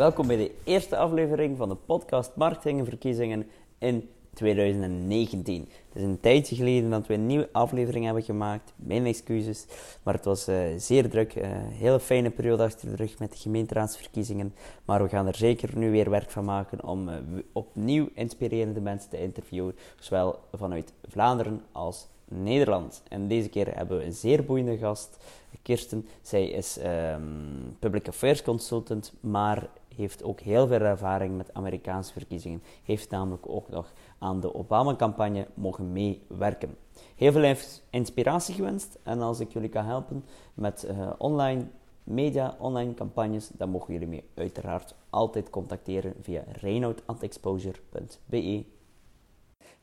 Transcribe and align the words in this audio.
Welkom 0.00 0.26
bij 0.26 0.36
de 0.36 0.54
eerste 0.64 0.96
aflevering 0.96 1.56
van 1.56 1.68
de 1.68 1.74
podcast 1.74 2.30
Marketing 2.34 2.78
en 2.78 2.84
Verkiezingen 2.84 3.46
in 3.78 4.08
2019. 4.34 5.68
Het 5.88 5.96
is 5.96 6.02
een 6.02 6.20
tijdje 6.20 6.56
geleden 6.56 6.90
dat 6.90 7.06
we 7.06 7.14
een 7.14 7.26
nieuwe 7.26 7.48
aflevering 7.52 8.04
hebben 8.04 8.22
gemaakt. 8.22 8.72
Mijn 8.76 9.06
excuses, 9.06 9.66
maar 10.02 10.14
het 10.14 10.24
was 10.24 10.48
uh, 10.48 10.56
zeer 10.76 11.10
druk. 11.10 11.34
Uh, 11.34 11.44
hele 11.54 12.00
fijne 12.00 12.30
periode 12.30 12.62
achter 12.62 12.90
de 12.90 12.96
rug 12.96 13.18
met 13.18 13.32
de 13.32 13.38
gemeenteraadsverkiezingen. 13.38 14.54
Maar 14.84 15.02
we 15.02 15.08
gaan 15.08 15.26
er 15.26 15.36
zeker 15.36 15.70
nu 15.74 15.90
weer 15.90 16.10
werk 16.10 16.30
van 16.30 16.44
maken 16.44 16.84
om 16.84 17.08
uh, 17.08 17.14
opnieuw 17.52 18.08
inspirerende 18.14 18.80
mensen 18.80 19.10
te 19.10 19.20
interviewen, 19.22 19.74
zowel 19.98 20.38
vanuit 20.52 20.92
Vlaanderen 21.08 21.62
als 21.72 22.06
Nederland. 22.24 23.02
En 23.08 23.28
deze 23.28 23.48
keer 23.48 23.76
hebben 23.76 23.98
we 23.98 24.04
een 24.04 24.12
zeer 24.12 24.44
boeiende 24.44 24.76
gast, 24.76 25.16
Kirsten. 25.62 26.06
Zij 26.22 26.48
is 26.48 26.78
um, 26.84 27.76
public 27.78 28.08
affairs 28.08 28.42
consultant, 28.42 29.12
maar 29.20 29.68
heeft 29.96 30.22
ook 30.22 30.40
heel 30.40 30.66
veel 30.66 30.80
ervaring 30.80 31.36
met 31.36 31.54
Amerikaanse 31.54 32.12
verkiezingen. 32.12 32.62
Heeft 32.82 33.10
namelijk 33.10 33.48
ook 33.48 33.68
nog 33.68 33.92
aan 34.18 34.40
de 34.40 34.54
Obama-campagne 34.54 35.46
mogen 35.54 35.92
meewerken. 35.92 36.76
Heel 37.16 37.32
veel 37.32 37.54
inspiratie 37.90 38.54
gewenst 38.54 38.98
en 39.02 39.20
als 39.20 39.40
ik 39.40 39.52
jullie 39.52 39.68
kan 39.68 39.84
helpen 39.84 40.24
met 40.54 40.86
uh, 40.90 41.10
online 41.18 41.66
media, 42.04 42.56
online 42.58 42.94
campagnes, 42.94 43.48
dan 43.48 43.70
mogen 43.70 43.92
jullie 43.92 44.08
me 44.08 44.24
uiteraard 44.34 44.94
altijd 45.10 45.50
contacteren 45.50 46.14
via 46.20 46.44
reinoud.exposure.be. 46.60 48.64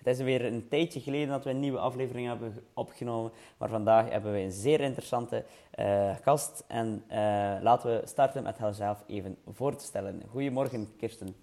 Het 0.08 0.18
is 0.18 0.24
weer 0.24 0.46
een 0.46 0.68
tijdje 0.70 1.00
geleden 1.00 1.28
dat 1.28 1.44
we 1.44 1.50
een 1.50 1.60
nieuwe 1.60 1.78
aflevering 1.78 2.28
hebben 2.28 2.54
opgenomen, 2.74 3.32
maar 3.58 3.70
vandaag 3.70 4.10
hebben 4.10 4.32
we 4.32 4.40
een 4.40 4.52
zeer 4.52 4.82
interessante 4.82 5.44
uh, 5.80 6.16
gast. 6.22 6.64
En 6.68 7.04
uh, 7.12 7.18
laten 7.62 7.90
we 7.90 8.02
starten 8.06 8.44
met 8.44 8.58
haarzelf 8.58 9.04
even 9.08 9.36
voor 9.54 9.76
te 9.76 9.84
stellen. 9.84 10.24
Goedemorgen, 10.30 10.88
Kirsten. 10.98 11.36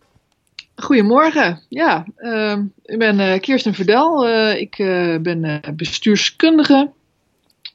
Goedemorgen, 0.74 1.60
ja. 1.68 2.06
Uh, 2.16 2.58
ik 2.82 2.98
ben 2.98 3.18
uh, 3.18 3.38
Kirsten 3.38 3.74
Verdel. 3.74 4.28
ik 4.56 4.76
ben 5.22 5.62
bestuurskundige 5.76 6.90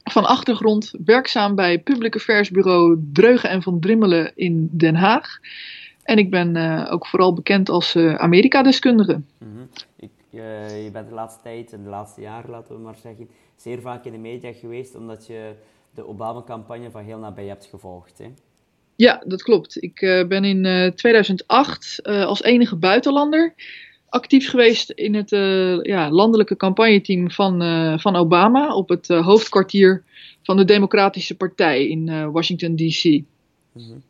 van 0.04 0.24
achtergrond, 0.24 0.92
werkzaam 1.04 1.54
bij 1.54 1.78
Public 1.78 2.14
Affairs 2.14 2.50
Bureau 2.50 3.00
Dreugen 3.12 3.50
en 3.50 3.62
Van 3.62 3.80
Drimmelen 3.80 4.32
in 4.34 4.68
Den 4.72 4.94
Haag. 4.94 5.38
En 6.02 6.18
ik 6.18 6.30
ben 6.30 6.86
ook 6.88 7.06
vooral 7.06 7.34
bekend 7.34 7.68
als 7.68 7.96
Amerika-deskundige. 7.96 9.22
Mm 9.38 9.52
-hmm. 9.52 9.68
Je, 10.30 10.80
je 10.84 10.90
bent 10.90 11.08
de 11.08 11.14
laatste 11.14 11.42
tijd, 11.42 11.72
en 11.72 11.82
de 11.82 11.88
laatste 11.88 12.20
jaren 12.20 12.50
laten 12.50 12.74
we 12.74 12.80
maar 12.80 12.96
zeggen, 13.02 13.28
zeer 13.56 13.80
vaak 13.80 14.04
in 14.04 14.12
de 14.12 14.18
media 14.18 14.52
geweest 14.52 14.94
omdat 14.94 15.26
je 15.26 15.54
de 15.94 16.06
Obama-campagne 16.06 16.90
van 16.90 17.04
heel 17.04 17.18
nabij 17.18 17.46
hebt 17.46 17.66
gevolgd. 17.66 18.18
Hè? 18.18 18.32
Ja, 18.96 19.22
dat 19.26 19.42
klopt. 19.42 19.82
Ik 19.82 20.00
uh, 20.00 20.26
ben 20.26 20.44
in 20.44 20.64
uh, 20.64 20.86
2008 20.86 22.00
uh, 22.02 22.24
als 22.24 22.42
enige 22.42 22.76
buitenlander 22.76 23.54
actief 24.08 24.50
geweest 24.50 24.90
in 24.90 25.14
het 25.14 25.30
ja, 25.86 26.10
landelijke 26.10 26.56
campagneteam 26.56 27.30
van, 27.30 27.60
van 28.00 28.16
Obama 28.16 28.74
op 28.74 28.88
het 28.88 29.08
hoofdkwartier 29.08 30.02
van 30.42 30.56
de 30.56 30.64
Democratische 30.64 31.36
Partij 31.36 31.88
in 31.88 32.30
Washington, 32.32 32.76
D.C. 32.76 33.04
Mm 33.04 33.24
-hmm. 33.72 34.02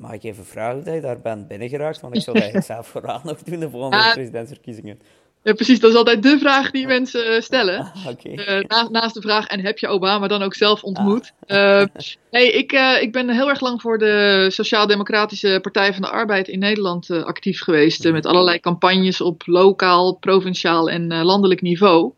Mag 0.00 0.12
ik 0.12 0.22
even 0.22 0.44
vragen 0.44 0.84
dat 0.84 0.94
je 0.94 1.00
daar 1.00 1.20
bent 1.20 1.48
binnengeraakt? 1.48 2.00
Want 2.00 2.16
ik 2.16 2.22
zou 2.22 2.36
dat 2.36 2.44
eigenlijk 2.44 2.72
zelf 2.74 2.86
vooral 2.86 3.20
nog 3.24 3.42
doen, 3.42 3.60
de 3.60 3.70
volgende 3.70 4.10
presidentsverkiezingen. 4.12 4.98
Ja, 5.42 5.52
precies. 5.52 5.80
Dat 5.80 5.90
is 5.90 5.96
altijd 5.96 6.22
de 6.22 6.38
vraag 6.38 6.70
die 6.70 6.86
mensen 6.86 7.32
uh, 7.34 7.40
stellen. 7.40 7.78
Ah, 7.78 8.06
okay. 8.06 8.62
uh, 8.62 8.88
naast, 8.88 9.14
de 9.14 9.20
vraag, 9.20 9.46
en 9.46 9.60
heb 9.60 9.78
je 9.78 9.88
Obama 9.88 10.26
dan 10.26 10.42
ook 10.42 10.54
zelf 10.54 10.82
ontmoet? 10.82 11.32
Ah. 11.46 11.56
Uh, 11.56 11.86
nee, 12.30 12.52
ik, 12.52 12.72
ik 13.00 13.12
ben 13.12 13.30
heel 13.30 13.48
erg 13.48 13.60
lang 13.60 13.80
voor 13.80 13.98
de 13.98 14.46
Sociaal-Democratische 14.48 15.58
Partij 15.62 15.92
van 15.92 16.02
de 16.02 16.08
Arbeid 16.08 16.48
in 16.48 16.58
Nederland 16.58 17.10
actief 17.10 17.60
geweest. 17.60 18.10
met 18.10 18.26
allerlei 18.26 18.60
campagnes 18.60 19.20
op 19.20 19.42
lokaal, 19.46 20.14
provinciaal 20.14 20.90
en 20.90 21.22
landelijk 21.22 21.60
niveau. 21.60 22.12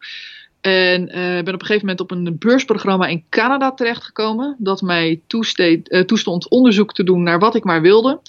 En 0.60 1.06
ben 1.44 1.54
op 1.54 1.60
een 1.60 1.66
gegeven 1.66 1.80
moment 1.80 2.00
op 2.00 2.10
een 2.10 2.36
beursprogramma 2.38 3.06
in 3.06 3.24
Canada 3.28 3.72
terechtgekomen. 3.72 4.56
Dat 4.58 4.80
mij 4.80 5.20
toesteed, 5.26 6.04
toestond 6.06 6.48
onderzoek 6.48 6.94
te 6.94 7.04
doen 7.04 7.22
naar 7.22 7.38
wat 7.38 7.54
ik 7.54 7.64
maar 7.64 7.82
wilde. 7.82 8.20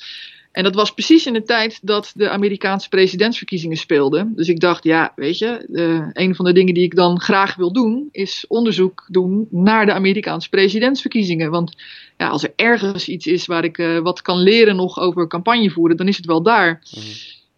En 0.54 0.64
dat 0.64 0.76
was 0.76 0.94
precies 0.94 1.26
in 1.26 1.34
de 1.34 1.44
tijd 1.44 1.80
dat 1.82 2.12
de 2.16 2.30
Amerikaanse 2.30 2.90
presidentsverkiezingen 2.90 3.78
speelden. 3.78 4.34
Dus 4.36 4.48
ik 4.48 4.60
dacht, 4.60 4.84
ja, 4.84 5.14
weet 5.16 5.38
je, 5.38 5.66
uh, 5.72 6.08
een 6.14 6.36
van 6.36 6.46
de 6.46 6.54
dingen 6.54 6.74
die 6.74 6.84
ik 6.84 6.96
dan 6.96 7.22
graag 7.22 7.56
wil 7.56 7.72
doen, 7.72 8.10
is 8.12 8.46
onderzoek 8.48 9.06
doen 9.08 9.48
naar 9.50 9.86
de 9.86 9.94
Amerikaanse 9.94 10.50
presidentsverkiezingen. 10.50 11.52
Want 11.52 11.76
ja, 12.18 12.28
als 12.28 12.44
er 12.44 12.54
ergens 12.56 13.08
iets 13.08 13.28
is 13.28 13.46
waar 13.46 13.64
ik 13.64 13.78
uh, 13.78 14.00
wat 14.00 14.22
kan 14.22 14.38
leren 14.38 14.76
nog 14.76 15.00
over 15.00 15.28
campagne 15.28 15.70
voeren, 15.70 15.98
dan 15.98 16.08
is 16.08 16.18
het 16.18 16.26
wel 16.26 16.44
daar. 16.44 16.82
Mm. 16.96 17.02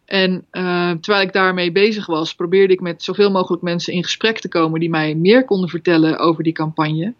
En 0.05 0.45
uh, 0.51 0.91
terwijl 0.91 1.25
ik 1.25 1.34
daarmee 1.34 1.72
bezig 1.72 2.05
was, 2.05 2.35
probeerde 2.35 2.73
ik 2.73 2.81
met 2.81 3.03
zoveel 3.03 3.31
mogelijk 3.31 3.63
mensen 3.63 3.94
in 3.94 4.03
gesprek 4.03 4.39
te 4.39 4.47
komen 4.47 4.79
die 4.79 4.89
mij 4.89 5.16
meer 5.16 5.45
konden 5.45 5.69
vertellen 5.69 6.19
over 6.19 6.44
die 6.44 6.53
campagne. 6.53 7.13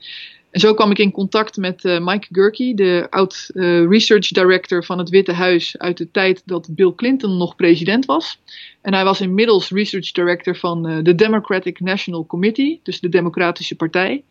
En 0.56 0.62
zo 0.62 0.74
kwam 0.74 0.92
ik 0.92 1.00
in 1.00 1.12
contact 1.12 1.58
met 1.58 1.84
uh, 1.84 2.00
Mike 2.00 2.28
Gurkey, 2.32 2.74
de 2.74 3.08
oud 3.10 3.50
uh, 3.54 3.88
research 3.88 4.28
director 4.28 4.84
van 4.84 4.98
het 4.98 5.10
Witte 5.10 5.32
Huis 5.32 5.78
uit 5.78 5.98
de 5.98 6.12
tijd 6.12 6.42
dat 6.46 6.68
Bill 6.72 6.94
Clinton 6.96 7.38
nog 7.38 7.56
president 7.56 8.06
was. 8.06 8.40
En 8.82 8.94
hij 8.94 9.04
was 9.04 9.22
inmiddels 9.22 9.70
research 9.70 10.12
director 10.12 10.56
van 10.56 10.90
uh, 10.90 10.98
de 11.04 11.16
Democratic 11.16 11.80
National 11.80 12.26
Committee, 12.26 12.80
dus 12.84 13.00
de 13.00 13.10
Democratische 13.10 13.76
Partij. 13.76 14.24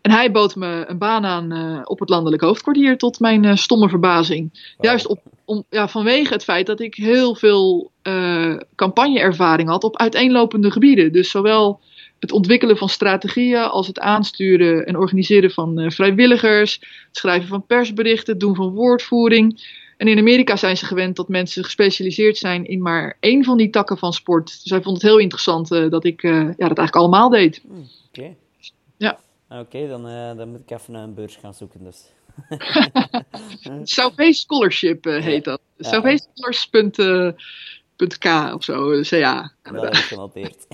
En 0.00 0.10
hij 0.10 0.30
bood 0.30 0.56
me 0.56 0.84
een 0.86 0.98
baan 0.98 1.24
aan 1.24 1.86
op 1.86 2.00
het 2.00 2.08
landelijk 2.08 2.42
hoofdkwartier, 2.42 2.98
tot 2.98 3.20
mijn 3.20 3.58
stomme 3.58 3.88
verbazing. 3.88 4.50
Wow. 4.52 4.84
Juist 4.84 5.06
op, 5.06 5.20
om, 5.44 5.64
ja, 5.70 5.88
vanwege 5.88 6.32
het 6.32 6.44
feit 6.44 6.66
dat 6.66 6.80
ik 6.80 6.94
heel 6.94 7.34
veel 7.34 7.90
campagneervaring 8.74 9.68
had 9.68 9.84
op 9.84 9.96
uiteenlopende 9.96 10.70
gebieden. 10.70 11.12
Dus 11.12 11.30
zowel 11.30 11.80
het 12.18 12.32
ontwikkelen 12.32 12.76
van 12.76 12.88
strategieën, 12.88 13.62
als 13.62 13.86
het 13.86 13.98
aansturen 13.98 14.86
en 14.86 14.96
organiseren 14.96 15.50
van 15.50 15.80
uh, 15.80 15.90
vrijwilligers, 15.90 16.80
het 17.06 17.16
schrijven 17.16 17.48
van 17.48 17.66
persberichten, 17.66 18.32
het 18.32 18.40
doen 18.40 18.54
van 18.54 18.74
woordvoering. 18.74 19.76
En 19.96 20.08
in 20.08 20.18
Amerika 20.18 20.56
zijn 20.56 20.76
ze 20.76 20.86
gewend 20.86 21.16
dat 21.16 21.28
mensen 21.28 21.64
gespecialiseerd 21.64 22.36
zijn 22.36 22.64
in 22.64 22.82
maar 22.82 23.16
één 23.20 23.44
van 23.44 23.56
die 23.56 23.70
takken 23.70 23.98
van 23.98 24.12
sport. 24.12 24.62
Dus 24.62 24.70
hij 24.70 24.82
vond 24.82 24.96
het 24.96 25.10
heel 25.10 25.18
interessant 25.18 25.72
uh, 25.72 25.90
dat 25.90 26.04
ik 26.04 26.22
uh, 26.22 26.32
ja, 26.32 26.46
dat 26.46 26.58
eigenlijk 26.58 26.96
allemaal 26.96 27.28
deed. 27.28 27.60
Hmm, 27.66 27.88
Oké. 28.08 28.20
Okay. 28.20 28.36
Ja. 28.96 29.18
Oké, 29.48 29.60
okay, 29.60 29.86
dan, 29.86 30.02
dan 30.36 30.48
moet 30.48 30.60
ik 30.60 30.70
even 30.70 30.94
een 30.94 31.14
beurs 31.14 31.36
gaan 31.36 31.54
zoeken 31.54 31.84
dus. 31.84 32.04
Sauvé 33.82 34.32
Scholarship 34.32 35.04
heet 35.04 35.44
dat. 35.44 35.60
Ja. 35.76 35.88
K 38.06 38.54
of 38.54 38.64
zo, 38.64 39.00
CA. 39.02 39.52
Dat 39.62 39.82
heb 39.82 39.92
ik 39.92 39.96
genoteerd. 39.96 40.66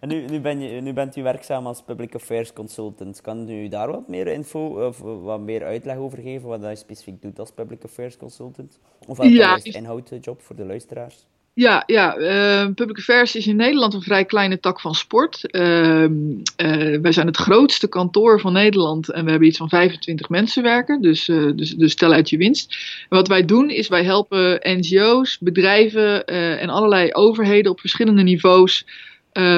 en 0.00 0.08
nu, 0.08 0.26
nu, 0.26 0.40
ben 0.40 0.60
je, 0.60 0.80
nu 0.80 0.92
bent 0.92 1.16
u 1.16 1.22
werkzaam 1.22 1.66
als 1.66 1.82
Public 1.82 2.14
Affairs 2.14 2.52
Consultant. 2.52 3.20
Kan 3.20 3.48
u 3.48 3.68
daar 3.68 3.90
wat 3.90 4.08
meer 4.08 4.26
info 4.26 4.86
of 4.86 4.98
wat 4.98 5.40
meer 5.40 5.64
uitleg 5.64 5.96
over 5.96 6.18
geven, 6.18 6.48
wat 6.48 6.62
je 6.62 6.76
specifiek 6.76 7.22
doet 7.22 7.38
als 7.38 7.50
Public 7.50 7.84
Affairs 7.84 8.16
Consultant? 8.16 8.78
Of 9.06 9.16
wat 9.16 9.28
ja, 9.28 9.56
is 9.56 9.74
inhoudjob 9.74 10.42
voor 10.42 10.56
de 10.56 10.64
luisteraars? 10.64 11.26
Ja, 11.60 11.82
ja 11.86 12.18
uh, 12.18 12.66
Public 12.74 12.98
Affairs 12.98 13.36
is 13.36 13.46
in 13.46 13.56
Nederland 13.56 13.94
een 13.94 14.02
vrij 14.02 14.24
kleine 14.24 14.60
tak 14.60 14.80
van 14.80 14.94
sport. 14.94 15.40
Uh, 15.50 16.02
uh, 16.02 17.00
wij 17.02 17.12
zijn 17.12 17.26
het 17.26 17.36
grootste 17.36 17.88
kantoor 17.88 18.40
van 18.40 18.52
Nederland 18.52 19.10
en 19.10 19.24
we 19.24 19.30
hebben 19.30 19.48
iets 19.48 19.58
van 19.58 19.68
25 19.68 20.28
mensen 20.28 20.62
werken, 20.62 21.02
dus, 21.02 21.24
dus, 21.54 21.74
dus 21.74 21.94
tel 21.94 22.12
uit 22.12 22.30
je 22.30 22.36
winst. 22.36 22.76
Wat 23.08 23.28
wij 23.28 23.44
doen 23.44 23.70
is 23.70 23.88
wij 23.88 24.04
helpen 24.04 24.60
NGO's, 24.62 25.38
bedrijven 25.38 26.26
en 26.58 26.68
allerlei 26.68 27.12
overheden 27.12 27.70
op 27.70 27.80
verschillende 27.80 28.22
niveaus 28.22 28.86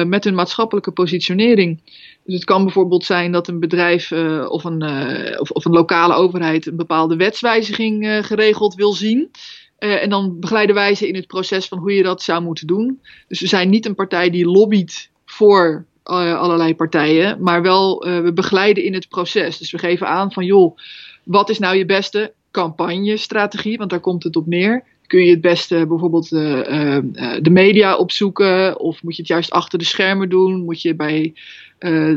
met 0.05 0.23
hun 0.23 0.35
maatschappelijke 0.35 0.91
positionering. 0.91 1.81
Dus 2.25 2.35
het 2.35 2.43
kan 2.43 2.63
bijvoorbeeld 2.63 3.03
zijn 3.03 3.31
dat 3.31 3.47
een 3.47 3.59
bedrijf 3.59 4.11
of, 4.47 4.63
een, 4.63 4.83
of, 5.39 5.51
of, 5.51 5.65
een 5.65 5.71
lokale 5.71 6.13
overheid 6.13 6.65
een 6.65 6.75
bepaalde 6.75 7.15
wetswijziging 7.15 8.25
geregeld 8.25 8.75
wil 8.75 8.93
zien. 8.93 9.29
Uh, 9.83 10.03
en 10.03 10.09
dan 10.09 10.39
begeleiden 10.39 10.75
wij 10.75 10.95
ze 10.95 11.07
in 11.07 11.15
het 11.15 11.27
proces 11.27 11.67
van 11.67 11.77
hoe 11.77 11.93
je 11.93 12.03
dat 12.03 12.21
zou 12.21 12.43
moeten 12.43 12.67
doen. 12.67 13.01
Dus 13.27 13.39
we 13.39 13.47
zijn 13.47 13.69
niet 13.69 13.85
een 13.85 13.95
partij 13.95 14.29
die 14.29 14.45
lobbyt 14.45 15.09
voor 15.25 15.85
uh, 16.05 16.39
allerlei 16.39 16.75
partijen, 16.75 17.43
maar 17.43 17.61
wel 17.61 18.07
uh, 18.07 18.21
we 18.21 18.33
begeleiden 18.33 18.83
in 18.83 18.93
het 18.93 19.09
proces. 19.09 19.57
Dus 19.57 19.71
we 19.71 19.77
geven 19.77 20.07
aan 20.07 20.31
van 20.31 20.45
joh, 20.45 20.77
wat 21.23 21.49
is 21.49 21.59
nou 21.59 21.75
je 21.75 21.85
beste 21.85 22.33
campagnestrategie? 22.51 23.77
Want 23.77 23.89
daar 23.89 23.99
komt 23.99 24.23
het 24.23 24.35
op 24.35 24.47
neer. 24.47 24.83
Kun 25.13 25.25
je 25.25 25.31
het 25.31 25.41
beste 25.41 25.87
bijvoorbeeld 25.87 26.29
de 26.29 27.49
media 27.49 27.95
opzoeken? 27.95 28.79
Of 28.79 29.03
moet 29.03 29.15
je 29.15 29.21
het 29.21 29.31
juist 29.31 29.51
achter 29.51 29.79
de 29.79 29.85
schermen 29.85 30.29
doen? 30.29 30.63
Moet 30.63 30.81
je 30.81 30.95
bij 30.95 31.33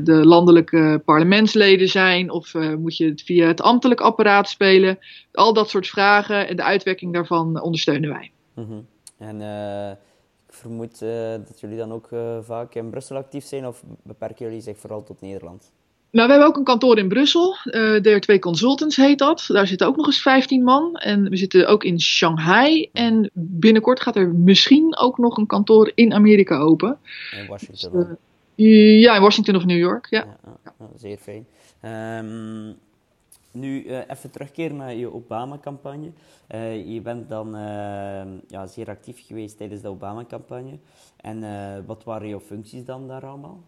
de 0.03 0.21
landelijke 0.25 1.03
parlementsleden 1.05 1.89
zijn? 1.89 2.31
Of 2.31 2.55
moet 2.79 2.97
je 2.97 3.05
het 3.05 3.23
via 3.23 3.47
het 3.47 3.61
ambtelijk 3.61 4.01
apparaat 4.01 4.49
spelen? 4.49 4.99
Al 5.33 5.53
dat 5.53 5.71
soort 5.71 5.89
vragen 5.89 6.49
en 6.49 6.57
de 6.57 6.63
uitwerking 6.63 7.13
daarvan 7.13 7.61
ondersteunen 7.61 8.11
wij. 8.11 8.31
-hmm. 8.55 8.87
En 9.19 9.41
ik 10.49 10.55
vermoed 10.55 10.99
dat 11.47 11.61
jullie 11.61 11.77
dan 11.77 11.93
ook 11.93 12.09
vaak 12.43 12.75
in 12.75 12.91
Brussel 12.91 13.17
actief 13.17 13.45
zijn, 13.45 13.67
of 13.67 13.83
beperken 14.03 14.47
jullie 14.47 14.61
zich 14.61 14.79
vooral 14.79 15.03
tot 15.03 15.21
Nederland? 15.21 15.73
Nou, 16.17 16.29
we 16.29 16.35
hebben 16.35 16.51
ook 16.51 16.57
een 16.57 16.65
kantoor 16.65 16.99
in 16.99 17.09
Brussel. 17.09 17.57
Uh, 17.65 18.01
DR2 18.03 18.39
Consultants 18.39 18.97
heet 18.97 19.19
dat. 19.19 19.45
Daar 19.49 19.67
zitten 19.67 19.87
ook 19.87 19.97
nog 19.97 20.07
eens 20.07 20.23
15 20.23 20.63
man. 20.63 20.95
En 20.95 21.31
we 21.31 21.37
zitten 21.37 21.69
ook 21.69 21.85
in 21.85 22.01
Shanghai. 22.01 22.89
En 22.93 23.31
binnenkort 23.33 24.01
gaat 24.01 24.17
er 24.17 24.35
misschien 24.35 24.97
ook 24.97 25.19
nog 25.19 25.37
een 25.37 25.47
kantoor 25.47 25.93
in 25.95 26.13
Amerika 26.13 26.59
open. 26.59 26.99
In 27.31 27.47
Washington? 27.47 27.93
Dus, 27.93 28.07
uh, 28.67 29.01
ja, 29.01 29.15
in 29.15 29.23
Washington 29.23 29.57
of 29.57 29.65
New 29.65 29.79
York. 29.79 30.07
Ja. 30.11 30.27
ja, 30.45 30.73
ja. 30.79 30.87
zeer 30.97 31.17
fijn. 31.17 31.47
Um, 32.25 32.77
nu, 33.53 33.85
uh, 33.85 33.99
even 34.09 34.31
terugkeren 34.31 34.77
naar 34.77 34.95
je 34.95 35.15
Obama-campagne. 35.15 36.11
je 36.87 37.01
bent 37.03 37.29
dan 37.29 37.51
ja, 38.49 38.67
zeer 38.67 38.89
actief 38.89 39.27
geweest 39.27 39.57
tijdens 39.57 39.81
de 39.81 39.89
Obama-campagne. 39.89 40.79
En 41.17 41.41
wat 41.87 42.05
waren 42.05 42.29
jouw 42.29 42.41
functies 42.41 42.85
dan 42.85 43.09
daar 43.09 43.27
allemaal? 43.27 43.62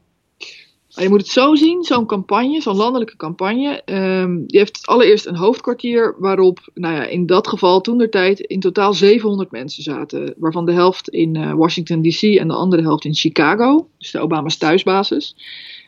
Je 0.89 1.09
moet 1.09 1.21
het 1.21 1.29
zo 1.29 1.55
zien, 1.55 1.83
zo'n 1.83 2.07
campagne, 2.07 2.61
zo'n 2.61 2.77
landelijke 2.77 3.17
campagne, 3.17 3.83
um, 3.85 4.47
die 4.47 4.59
heeft 4.59 4.87
allereerst 4.87 5.27
een 5.27 5.37
hoofdkwartier 5.37 6.15
waarop, 6.19 6.71
nou 6.75 6.95
ja, 6.95 7.05
in 7.05 7.27
dat 7.27 7.49
geval 7.49 7.81
toen 7.81 7.99
der 7.99 8.11
tijd 8.11 8.41
in 8.41 8.61
totaal 8.61 8.95
700 8.95 9.51
mensen 9.51 9.83
zaten, 9.83 10.35
waarvan 10.37 10.67
de 10.67 10.73
helft 10.73 11.09
in 11.09 11.35
uh, 11.35 11.53
Washington 11.53 12.03
DC 12.03 12.23
en 12.23 12.49
de 12.49 12.55
andere 12.55 12.83
helft 12.83 13.05
in 13.05 13.15
Chicago, 13.15 13.89
dus 13.99 14.11
de 14.11 14.19
Obama's 14.19 14.57
thuisbasis. 14.57 15.37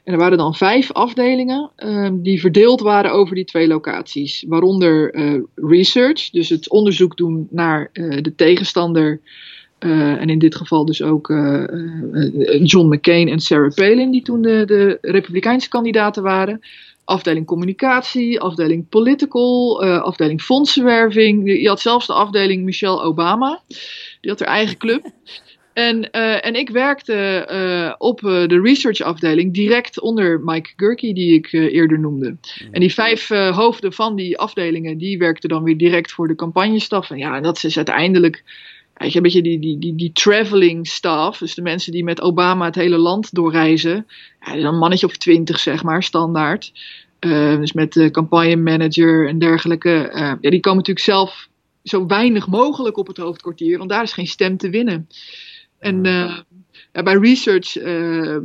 En 0.05 0.13
er 0.13 0.19
waren 0.19 0.39
dan 0.39 0.55
vijf 0.55 0.93
afdelingen 0.93 1.71
um, 1.77 2.23
die 2.23 2.41
verdeeld 2.41 2.81
waren 2.81 3.13
over 3.13 3.35
die 3.35 3.45
twee 3.45 3.67
locaties, 3.67 4.45
waaronder 4.49 5.15
uh, 5.15 5.43
research, 5.55 6.31
dus 6.31 6.49
het 6.49 6.71
onderzoek 6.71 7.17
doen 7.17 7.49
naar 7.51 7.91
uh, 7.93 8.23
de 8.23 8.35
tegenstander 8.35 9.21
uh, 9.85 10.21
en 10.21 10.29
in 10.29 10.39
dit 10.39 10.55
geval 10.55 10.85
dus 10.85 11.03
ook 11.03 11.29
uh, 11.29 11.65
John 12.63 12.95
McCain 12.95 13.29
en 13.29 13.41
Sarah 13.41 13.75
Palin, 13.75 14.11
die 14.11 14.23
toen 14.23 14.43
de, 14.43 14.65
de 14.67 14.99
Republikeinse 15.01 15.69
kandidaten 15.69 16.23
waren. 16.23 16.61
Afdeling 17.05 17.47
communicatie, 17.47 18.41
afdeling 18.41 18.89
political, 18.89 19.85
uh, 19.85 20.03
afdeling 20.03 20.43
fondsenwerving. 20.43 21.61
Je 21.61 21.69
had 21.69 21.81
zelfs 21.81 22.07
de 22.07 22.13
afdeling 22.13 22.65
Michelle 22.65 23.03
Obama. 23.03 23.63
Die 24.21 24.31
had 24.31 24.39
haar 24.41 24.49
eigen 24.49 24.77
club. 24.77 25.03
En, 25.73 26.11
en 26.41 26.55
ik 26.55 26.71
werkte 26.71 27.95
op 27.99 28.21
de 28.21 28.61
research 28.63 29.01
afdeling 29.01 29.55
direct 29.55 30.01
onder 30.01 30.41
Mike 30.41 30.71
Gurkey, 30.77 31.13
die 31.13 31.35
ik 31.35 31.53
eerder 31.53 31.99
noemde. 31.99 32.29
Mm. 32.29 32.39
En 32.71 32.81
die 32.81 32.95
vijf 32.95 33.29
hoofden 33.29 33.93
van 33.93 34.17
die 34.17 34.39
afdelingen, 34.39 34.99
die 34.99 35.19
werkten 35.19 35.49
dan 35.49 35.63
weer 35.63 35.77
direct 35.77 36.13
voor 36.13 36.29
de 36.29 36.35
campagnestaf. 36.35 37.11
En 37.11 37.19
ja, 37.19 37.37
en 37.37 37.43
dat 37.43 37.65
is 37.65 37.77
uiteindelijk 37.77 38.43
Weet 39.01 39.11
je, 39.11 39.17
een 39.17 39.23
beetje 39.23 39.43
die, 39.43 39.59
die, 39.59 39.79
die, 39.79 39.95
die 39.95 40.13
traveling 40.13 40.87
staff, 40.87 41.39
dus 41.39 41.55
de 41.55 41.63
mensen 41.63 41.93
die 41.93 42.05
met 42.05 42.21
Obama 42.21 42.65
het 42.65 42.75
hele 42.75 42.99
land 42.99 43.35
doorreizen. 43.35 44.07
Ja, 44.41 44.55
een 44.55 44.79
mannetje 44.79 45.07
of 45.07 45.17
twintig, 45.17 45.59
zeg 45.59 45.83
maar, 45.83 46.03
standaard. 46.03 46.73
Uh, 47.21 47.57
dus 47.57 47.73
met 47.73 47.93
de 47.93 48.11
campagnemanager 48.11 49.29
en 49.29 49.39
dergelijke. 49.39 50.11
Uh, 50.15 50.33
ja, 50.41 50.51
die 50.51 50.61
komen 50.61 50.79
natuurlijk 50.79 51.07
zelf 51.07 51.49
zo 51.83 52.07
weinig 52.07 52.47
mogelijk 52.47 52.97
op 52.97 53.07
het 53.07 53.17
hoofdkwartier, 53.17 53.79
want 53.79 53.91
daar 53.91 54.03
is 54.03 54.13
geen 54.13 54.27
stem 54.27 54.57
te 54.57 54.71
winnen. 54.71 55.09
En 55.79 56.07
uh, 56.07 56.39
bij 56.93 57.15
research 57.15 57.77
uh, 57.77 58.37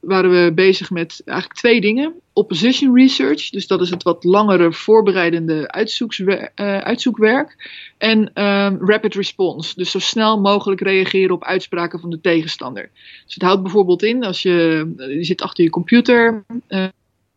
waren 0.00 0.30
we 0.30 0.52
bezig 0.54 0.90
met 0.90 1.22
eigenlijk 1.24 1.58
twee 1.58 1.80
dingen. 1.80 2.14
Opposition 2.32 2.96
research, 2.96 3.50
dus 3.50 3.66
dat 3.66 3.80
is 3.80 3.90
het 3.90 4.02
wat 4.02 4.24
langere 4.24 4.72
voorbereidende 4.72 5.54
uh, 5.54 6.78
uitzoekwerk. 6.78 7.70
En 7.98 8.18
um, 8.44 8.78
rapid 8.88 9.14
response, 9.14 9.74
dus 9.76 9.90
zo 9.90 9.98
snel 9.98 10.40
mogelijk 10.40 10.80
reageren 10.80 11.34
op 11.34 11.44
uitspraken 11.44 12.00
van 12.00 12.10
de 12.10 12.20
tegenstander. 12.20 12.90
Dus 13.24 13.34
het 13.34 13.42
houdt 13.42 13.62
bijvoorbeeld 13.62 14.02
in, 14.02 14.24
als 14.24 14.42
je, 14.42 14.92
je 14.96 15.24
zit 15.24 15.42
achter 15.42 15.64
je 15.64 15.70
computer, 15.70 16.44
uh, 16.68 16.86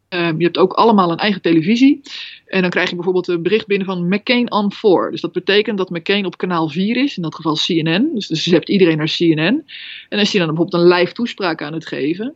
je 0.09 0.43
hebt 0.43 0.57
ook 0.57 0.73
allemaal 0.73 1.11
een 1.11 1.17
eigen 1.17 1.41
televisie. 1.41 2.01
En 2.45 2.61
dan 2.61 2.69
krijg 2.69 2.89
je 2.89 2.95
bijvoorbeeld 2.95 3.27
een 3.27 3.41
bericht 3.41 3.67
binnen 3.67 3.87
van 3.87 4.07
McCain 4.07 4.51
on 4.51 4.71
4. 4.71 5.11
Dus 5.11 5.21
dat 5.21 5.31
betekent 5.31 5.77
dat 5.77 5.89
McCain 5.89 6.25
op 6.25 6.37
kanaal 6.37 6.69
4 6.69 6.97
is, 6.97 7.15
in 7.17 7.23
dat 7.23 7.35
geval 7.35 7.55
CNN. 7.55 8.09
Dus, 8.13 8.27
dus 8.27 8.45
je 8.45 8.53
hebt 8.53 8.69
iedereen 8.69 8.97
naar 8.97 9.15
CNN. 9.17 9.65
En 10.09 10.19
is 10.19 10.31
hij 10.31 10.45
dan 10.45 10.55
bijvoorbeeld 10.55 10.73
een 10.73 10.97
live 10.97 11.13
toespraak 11.13 11.61
aan 11.61 11.73
het 11.73 11.87
geven. 11.87 12.35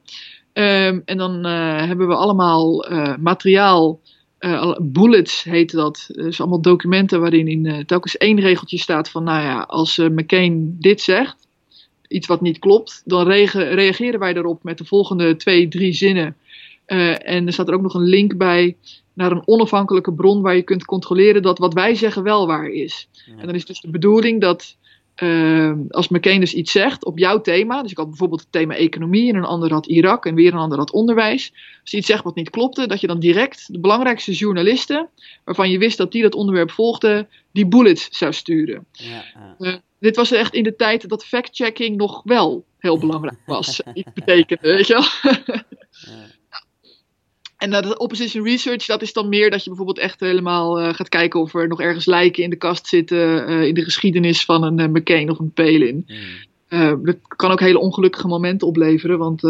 Um, 0.53 1.01
en 1.05 1.17
dan 1.17 1.45
uh, 1.45 1.85
hebben 1.85 2.07
we 2.07 2.15
allemaal 2.15 2.91
uh, 2.91 3.17
materiaal, 3.17 3.99
uh, 4.39 4.75
bullets 4.81 5.43
heet 5.43 5.71
dat. 5.71 6.09
Dus 6.11 6.39
allemaal 6.39 6.61
documenten 6.61 7.19
waarin 7.19 7.47
in 7.47 7.85
telkens 7.85 8.17
één 8.17 8.39
regeltje 8.39 8.77
staat 8.77 9.09
van, 9.09 9.23
nou 9.23 9.43
ja, 9.43 9.59
als 9.59 9.97
McCain 9.97 10.75
dit 10.79 11.01
zegt, 11.01 11.47
iets 12.07 12.27
wat 12.27 12.41
niet 12.41 12.59
klopt, 12.59 13.01
dan 13.05 13.27
reageren 13.27 14.19
wij 14.19 14.33
daarop 14.33 14.63
met 14.63 14.77
de 14.77 14.85
volgende 14.85 15.35
twee, 15.35 15.67
drie 15.67 15.93
zinnen. 15.93 16.35
En 16.97 17.47
er 17.47 17.53
staat 17.53 17.67
er 17.67 17.73
ook 17.73 17.81
nog 17.81 17.93
een 17.93 18.07
link 18.07 18.37
bij 18.37 18.77
naar 19.13 19.31
een 19.31 19.47
onafhankelijke 19.47 20.13
bron 20.13 20.41
waar 20.41 20.55
je 20.55 20.61
kunt 20.61 20.85
controleren 20.85 21.41
dat 21.41 21.57
wat 21.57 21.73
wij 21.73 21.95
zeggen 21.95 22.23
wel 22.23 22.47
waar 22.47 22.67
is. 22.67 23.09
En 23.37 23.45
dan 23.45 23.55
is 23.55 23.65
dus 23.65 23.79
de 23.79 23.89
bedoeling 23.89 24.41
dat 24.41 24.77
uh, 25.23 25.71
als 25.89 26.07
McCain 26.07 26.39
dus 26.39 26.53
iets 26.53 26.71
zegt 26.71 27.05
op 27.05 27.17
jouw 27.17 27.41
thema, 27.41 27.81
dus 27.81 27.91
ik 27.91 27.97
had 27.97 28.07
bijvoorbeeld 28.07 28.39
het 28.41 28.51
thema 28.51 28.75
economie 28.75 29.29
en 29.29 29.35
een 29.35 29.43
ander 29.43 29.71
had 29.71 29.85
Irak 29.85 30.25
en 30.25 30.35
weer 30.35 30.53
een 30.53 30.59
ander 30.59 30.77
had 30.77 30.91
onderwijs. 30.91 31.51
Als 31.81 31.91
je 31.91 31.97
iets 31.97 32.07
zegt 32.07 32.23
wat 32.23 32.35
niet 32.35 32.49
klopte, 32.49 32.87
dat 32.87 33.01
je 33.01 33.07
dan 33.07 33.19
direct 33.19 33.73
de 33.73 33.79
belangrijkste 33.79 34.31
journalisten, 34.31 35.09
waarvan 35.43 35.69
je 35.69 35.77
wist 35.77 35.97
dat 35.97 36.11
die 36.11 36.21
dat 36.21 36.35
onderwerp 36.35 36.71
volgden, 36.71 37.27
die 37.51 37.67
bullets 37.67 38.07
zou 38.17 38.33
sturen. 38.33 38.85
Ja, 38.91 39.23
uh, 39.59 39.75
dit 39.99 40.15
was 40.15 40.31
echt 40.31 40.53
in 40.53 40.63
de 40.63 40.75
tijd 40.75 41.09
dat 41.09 41.25
fact-checking 41.25 41.97
nog 41.97 42.21
wel 42.23 42.65
heel 42.77 42.99
belangrijk 42.99 43.39
was. 43.45 43.81
iets 43.93 44.13
betekende, 44.13 44.67
weet 44.67 44.87
je 44.87 44.93
wel. 44.93 45.33
En 47.61 47.69
dat 47.69 47.97
opposition 47.97 48.43
research, 48.43 48.85
dat 48.85 49.01
is 49.01 49.13
dan 49.13 49.29
meer 49.29 49.49
dat 49.49 49.63
je 49.63 49.69
bijvoorbeeld 49.69 49.99
echt 49.99 50.19
helemaal 50.19 50.81
uh, 50.81 50.93
gaat 50.93 51.09
kijken 51.09 51.39
of 51.39 51.53
er 51.53 51.67
nog 51.67 51.81
ergens 51.81 52.05
lijken 52.05 52.43
in 52.43 52.49
de 52.49 52.55
kast 52.55 52.87
zitten 52.87 53.49
uh, 53.49 53.67
in 53.67 53.73
de 53.73 53.83
geschiedenis 53.83 54.45
van 54.45 54.63
een 54.63 54.79
uh, 54.79 54.87
McCain 54.87 55.29
of 55.29 55.39
een 55.39 55.51
Palin. 55.51 56.07
Mm. 56.69 57.05
dat 57.05 57.17
kan 57.27 57.51
ook 57.51 57.59
hele 57.59 57.79
ongelukkige 57.79 58.27
momenten 58.27 58.67
opleveren, 58.67 59.17
want 59.17 59.43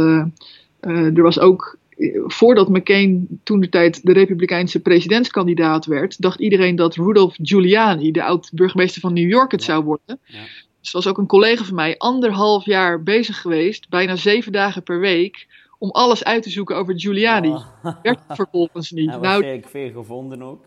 er 0.80 1.22
was 1.22 1.40
ook, 1.40 1.78
voordat 2.26 2.70
McCain 2.70 3.28
toen 3.44 3.60
de 3.60 3.70
tijd 3.70 4.06
de 4.06 4.14
Republikeinse 4.14 4.80
presidentskandidaat 4.80 5.86
werd, 5.86 6.22
dacht 6.22 6.40
iedereen 6.40 6.76
dat 6.76 6.96
Rudolph 6.96 7.36
Giuliani, 7.42 8.12
de 8.12 8.24
oud-burgemeester 8.24 9.02
van 9.02 9.14
New 9.14 9.30
York, 9.30 9.52
het 9.52 9.64
zou 9.64 9.84
worden. 9.84 10.20
Ja. 10.26 10.40
Dus 10.82 10.92
was 10.92 11.08
ook 11.08 11.18
een 11.18 11.28
collega 11.28 11.64
van 11.64 11.76
mij 11.76 11.98
anderhalf 11.98 12.66
jaar 12.66 13.04
bezig 13.04 13.42
geweest, 13.42 13.90
bijna 13.90 14.16
zeven 14.16 14.52
dagen 14.52 14.84
per 14.84 15.00
week 15.00 15.48
om 15.82 15.90
alles 15.92 16.24
uit 16.24 16.44
te 16.44 16.50
zoeken 16.50 16.76
over 16.76 17.00
Giuliani. 17.00 17.50
Oh. 17.50 17.66
Werd 18.04 18.20
vervolgens 18.28 18.92
niet. 18.92 19.10
Hij 19.10 19.20
was 19.20 19.40
nou, 19.40 19.62
veel 19.66 19.92
gevonden 19.92 20.42
ook. 20.42 20.66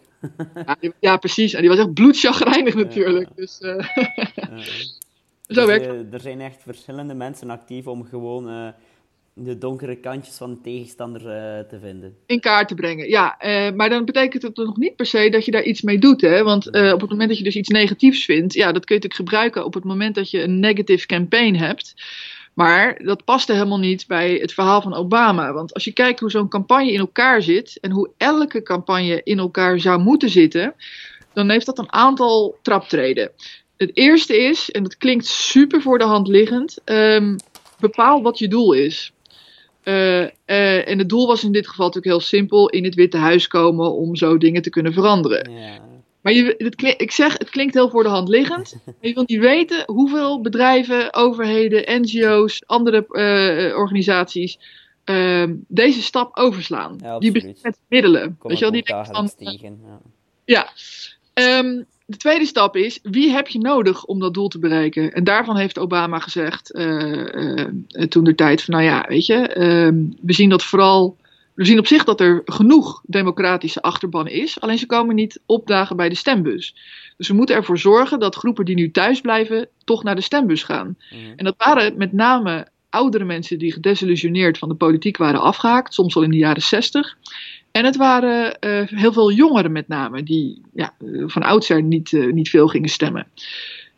ja, 0.55 0.77
ja, 1.01 1.17
precies. 1.17 1.53
En 1.53 1.61
die 1.61 1.71
was 1.71 1.79
echt 1.79 1.95
bloedchagrijnig 1.95 2.75
natuurlijk. 2.75 3.29
Dus, 3.35 3.61
uh, 3.61 3.71
Zo 5.49 5.55
dus, 5.55 5.65
werkt 5.65 5.87
uh, 5.87 6.13
Er 6.13 6.21
zijn 6.21 6.41
echt 6.41 6.63
verschillende 6.63 7.15
mensen 7.15 7.51
actief 7.51 7.87
om 7.87 8.05
gewoon 8.05 8.51
uh, 8.51 8.69
de 9.35 9.59
donkere 9.59 9.97
kantjes 9.97 10.37
van 10.37 10.51
de 10.51 10.61
tegenstander 10.61 11.21
te 11.69 11.79
vinden. 11.81 12.17
In 12.27 12.41
kaart 12.41 12.69
te 12.69 12.75
brengen, 12.75 13.09
ja. 13.09 13.37
maar 13.75 13.89
dan 13.89 14.05
betekent 14.05 14.43
het 14.43 14.57
nog 14.57 14.77
niet 14.77 14.97
per 14.97 15.07
se 15.07 15.29
dat 15.31 15.45
je 15.45 15.51
daar 15.51 15.63
iets 15.63 15.83
mee 15.83 15.99
doet. 15.99 16.21
Hè? 16.21 16.43
Want 16.43 16.67
op 16.67 17.01
het 17.01 17.11
moment 17.11 17.29
dat 17.29 17.39
je 17.39 17.45
dus 17.45 17.57
iets 17.57 17.69
negatiefs 17.69 18.25
vindt, 18.25 18.55
ja, 18.55 18.73
dat 18.73 18.85
kun 18.85 18.97
je 18.97 19.03
natuurlijk 19.03 19.31
gebruiken 19.31 19.65
op 19.65 19.75
het 19.75 19.85
moment 19.85 20.15
dat 20.15 20.31
je 20.31 20.43
een 20.43 20.61
negative 20.61 21.07
campaign 21.07 21.55
hebt. 21.55 21.95
Maar 22.55 23.01
dat 23.05 23.25
paste 23.25 23.53
helemaal 23.53 23.79
niet 23.79 24.07
bij 24.07 24.35
het 24.35 24.53
verhaal 24.53 24.83
van 24.83 24.95
Obama. 24.95 25.53
Want 25.53 25.75
als 25.75 25.85
je 25.85 25.93
kijkt 25.93 26.21
hoe 26.21 26.31
zo'n 26.31 26.49
campagne 26.49 26.93
in 26.93 26.99
elkaar 26.99 27.43
zit 27.43 27.79
en 27.81 27.91
hoe 27.91 28.11
elke 28.17 28.63
campagne 28.63 29.21
in 29.25 29.39
elkaar 29.39 29.81
zou 29.81 30.01
moeten 30.01 30.31
zitten, 30.31 30.75
dan 31.33 31.51
heeft 31.51 31.67
dat 31.67 31.79
een 31.79 31.93
aantal 31.93 32.59
traptreden. 32.63 33.31
Het 33.77 33.91
eerste 33.97 34.37
is, 34.43 34.71
en 34.71 34.83
dat 34.83 34.97
klinkt 34.97 35.27
super 35.27 35.83
voor 35.83 35.99
de 35.99 36.05
hand 36.05 36.29
liggend, 36.29 36.79
um, 36.85 37.37
bepaal 37.81 38.23
wat 38.23 38.39
je 38.39 38.49
doel 38.49 38.73
is. 38.73 39.13
Uh, 39.85 40.21
uh, 40.21 40.89
en 40.89 40.99
het 40.99 41.09
doel 41.09 41.27
was 41.27 41.45
in 41.45 41.53
dit 41.53 41.69
geval 41.69 41.87
natuurlijk 41.87 42.15
heel 42.15 42.27
simpel: 42.27 42.69
in 42.69 42.85
het 42.85 42.95
Witte 42.95 43.17
Huis 43.17 43.49
komen 43.49 43.93
om 43.93 44.17
zo 44.17 44.39
dingen 44.39 44.63
te 44.63 44.71
kunnen 44.71 44.93
veranderen. 44.93 45.53
Ja. 45.53 45.84
Maar 46.25 46.33
je, 46.33 46.55
het 46.59 47.01
ik 47.01 47.11
zeg, 47.11 47.39
het 47.39 47.51
klinkt 47.51 47.75
heel 47.75 47.91
voor 47.91 48.03
de 48.03 48.09
hand 48.09 48.29
liggend. 48.29 48.75
Maar 48.85 48.95
je 49.01 49.15
wil 49.15 49.25
niet 49.27 49.41
weten 49.41 49.83
hoeveel 49.87 50.41
bedrijven, 50.41 51.15
overheden, 51.15 52.01
NGO's, 52.01 52.63
andere 52.67 53.05
uh, 53.09 53.77
organisaties 53.77 54.59
uh, 55.05 55.45
deze 55.69 56.03
stap 56.03 56.37
overslaan. 56.37 56.99
Ja, 57.03 57.19
die 57.19 57.33
beginnen 57.33 57.59
met 57.63 57.79
middelen. 57.89 58.39
Weet 58.43 58.59
je 58.59 58.65
wel, 58.65 58.73
die 58.73 58.83
denken 58.83 59.15
van. 59.15 59.29
Stegen, 59.29 59.81
ja. 60.45 60.69
ja. 61.35 61.59
Um, 61.59 61.87
de 62.07 62.17
tweede 62.17 62.47
stap 62.47 62.77
is, 62.77 62.99
wie 63.03 63.31
heb 63.31 63.49
je 63.49 63.59
nodig 63.59 64.05
om 64.05 64.21
dat 64.21 64.35
doel 64.35 64.49
te 64.49 64.59
bereiken? 64.59 65.13
En 65.13 65.25
daarvan 65.25 65.57
heeft 65.57 65.79
Obama 65.79 66.19
gezegd 66.19 66.75
uh, 66.75 67.67
toen 68.09 68.25
de 68.25 68.35
tijd 68.35 68.63
van, 68.63 68.75
nou 68.75 68.87
ja, 68.87 69.05
weet 69.09 69.27
je, 69.27 69.35
ehm, 69.35 70.05
we 70.23 70.33
zien 70.33 70.49
dat 70.49 70.65
vooral 70.65 71.17
we 71.55 71.65
zien 71.65 71.79
op 71.79 71.87
zich 71.87 72.05
dat 72.05 72.21
er 72.21 72.43
genoeg 72.45 73.03
democratische 73.07 73.83
achterban 73.83 74.29
is, 74.29 74.61
alleen 74.61 74.79
ze 74.79 74.87
komen 74.87 75.15
niet 75.15 75.41
opdagen 75.47 75.97
bij 75.97 76.09
de 76.09 76.15
stembus. 76.15 76.77
Dus 77.17 77.29
we 77.29 77.35
moeten 77.35 77.57
ervoor 77.57 77.79
zorgen 77.79 78.19
dat 78.19 78.35
groepen 78.35 78.65
die 78.65 78.75
nu 78.75 78.91
thuis 78.91 79.21
blijven, 79.21 79.69
toch 79.85 80.03
naar 80.03 80.15
de 80.15 80.21
stembus 80.21 80.63
gaan. 80.63 80.97
Mhm. 81.11 81.33
En 81.37 81.45
dat 81.45 81.55
waren 81.59 81.97
met 81.97 82.13
name 82.13 82.69
oudere 82.89 83.25
mensen 83.25 83.59
die 83.59 83.73
gedesillusioneerd 83.73 84.59
van 84.59 84.69
de 84.69 84.75
politiek 84.75 85.17
waren 85.17 85.41
afgehaakt, 85.41 85.95
soms 85.95 86.17
al 86.17 86.23
in 86.23 86.31
de 86.31 86.37
jaren 86.37 86.63
zestig. 86.63 87.17
En 87.71 87.85
het 87.85 87.97
waren 87.97 88.57
heel 88.95 89.13
veel 89.13 89.33
jongeren 89.33 89.73
met 89.73 89.89
name, 89.89 90.23
die 90.23 90.61
ja, 90.75 90.95
van 91.27 91.43
oudsher 91.43 91.83
niet, 91.83 92.13
niet 92.13 92.51
veel 92.51 92.69
gingen 92.69 92.89
stemmen. 92.89 93.27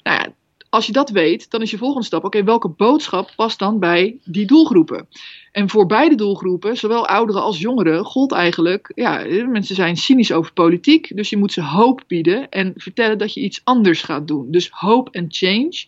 Nou 0.03 0.21
ja, 0.21 0.33
als 0.69 0.87
je 0.87 0.93
dat 0.93 1.11
weet, 1.11 1.51
dan 1.51 1.63
is 1.63 1.71
je 1.71 1.79
volgende 1.79 2.07
stap: 2.07 2.25
oké, 2.25 2.45
welke 2.45 2.69
boodschap 2.69 3.33
past 3.37 3.59
dan 3.59 3.79
bij 3.79 4.19
die 4.25 4.47
doelgroepen? 4.47 5.09
En 5.53 5.71
voor 5.71 5.87
beide 5.87 6.15
doelgroepen, 6.15 6.77
zowel 6.77 7.07
ouderen 7.07 7.43
als 7.43 7.59
jongeren, 7.59 8.05
gold 8.05 8.33
eigenlijk: 8.33 8.93
ja, 8.95 9.25
mensen 9.49 9.75
zijn 9.75 9.97
cynisch 9.97 10.33
over 10.33 10.53
politiek, 10.53 11.17
dus 11.17 11.31
je 11.31 11.37
moet 11.37 11.53
ze 11.53 11.63
hoop 11.63 12.03
bieden 12.07 12.49
en 12.49 12.73
vertellen 12.77 13.19
dat 13.19 13.35
je 13.35 13.41
iets 13.41 13.61
anders 13.65 14.03
gaat 14.03 14.29
doen. 14.29 14.51
Dus 14.51 14.69
hope 14.71 15.11
en 15.11 15.27
change 15.29 15.85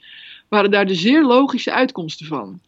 waren 0.49 0.71
daar 0.71 0.87
de 0.87 0.95
zeer 0.95 1.25
logische 1.25 1.73
uitkomsten 1.73 2.27
van. 2.27 2.61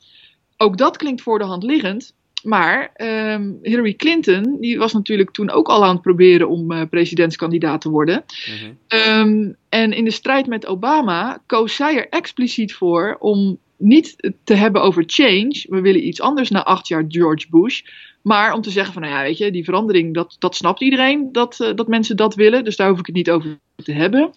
Ook 0.56 0.78
dat 0.78 0.96
klinkt 0.96 1.22
voor 1.22 1.38
de 1.38 1.44
hand 1.44 1.62
liggend, 1.62 2.14
maar 2.42 2.90
um, 2.96 3.58
Hillary 3.62 3.94
Clinton, 3.94 4.56
die 4.60 4.78
was 4.78 4.92
natuurlijk 4.92 5.30
toen 5.30 5.50
ook 5.50 5.68
al 5.68 5.84
aan 5.84 5.92
het 5.92 6.02
proberen 6.02 6.48
om 6.48 6.72
uh, 6.72 6.82
presidentskandidaat 6.90 7.80
te 7.80 7.90
worden. 7.90 8.24
Mhm. 8.46 8.98
um, 9.08 9.56
en 9.68 9.92
in 9.92 10.04
de 10.04 10.10
strijd 10.10 10.46
met 10.46 10.66
Obama 10.66 11.42
koos 11.46 11.74
zij 11.74 11.96
er 11.96 12.08
expliciet 12.08 12.74
voor 12.74 13.16
om 13.18 13.58
niet 13.76 14.32
te 14.44 14.54
hebben 14.54 14.82
over 14.82 15.02
change. 15.06 15.66
We 15.68 15.80
willen 15.80 16.06
iets 16.06 16.20
anders 16.20 16.50
na 16.50 16.64
acht 16.64 16.88
jaar 16.88 17.04
George 17.08 17.46
Bush. 17.50 17.82
Maar 18.22 18.52
om 18.52 18.60
te 18.60 18.70
zeggen 18.70 18.92
van, 18.92 19.02
nou 19.02 19.14
ja, 19.14 19.22
weet 19.22 19.38
je, 19.38 19.50
die 19.50 19.64
verandering, 19.64 20.14
dat, 20.14 20.36
dat 20.38 20.56
snapt 20.56 20.80
iedereen, 20.80 21.32
dat, 21.32 21.58
uh, 21.60 21.74
dat 21.74 21.88
mensen 21.88 22.16
dat 22.16 22.34
willen. 22.34 22.64
Dus 22.64 22.76
daar 22.76 22.88
hoef 22.88 22.98
ik 22.98 23.06
het 23.06 23.14
niet 23.14 23.30
over 23.30 23.58
te 23.76 23.92
hebben. 23.92 24.30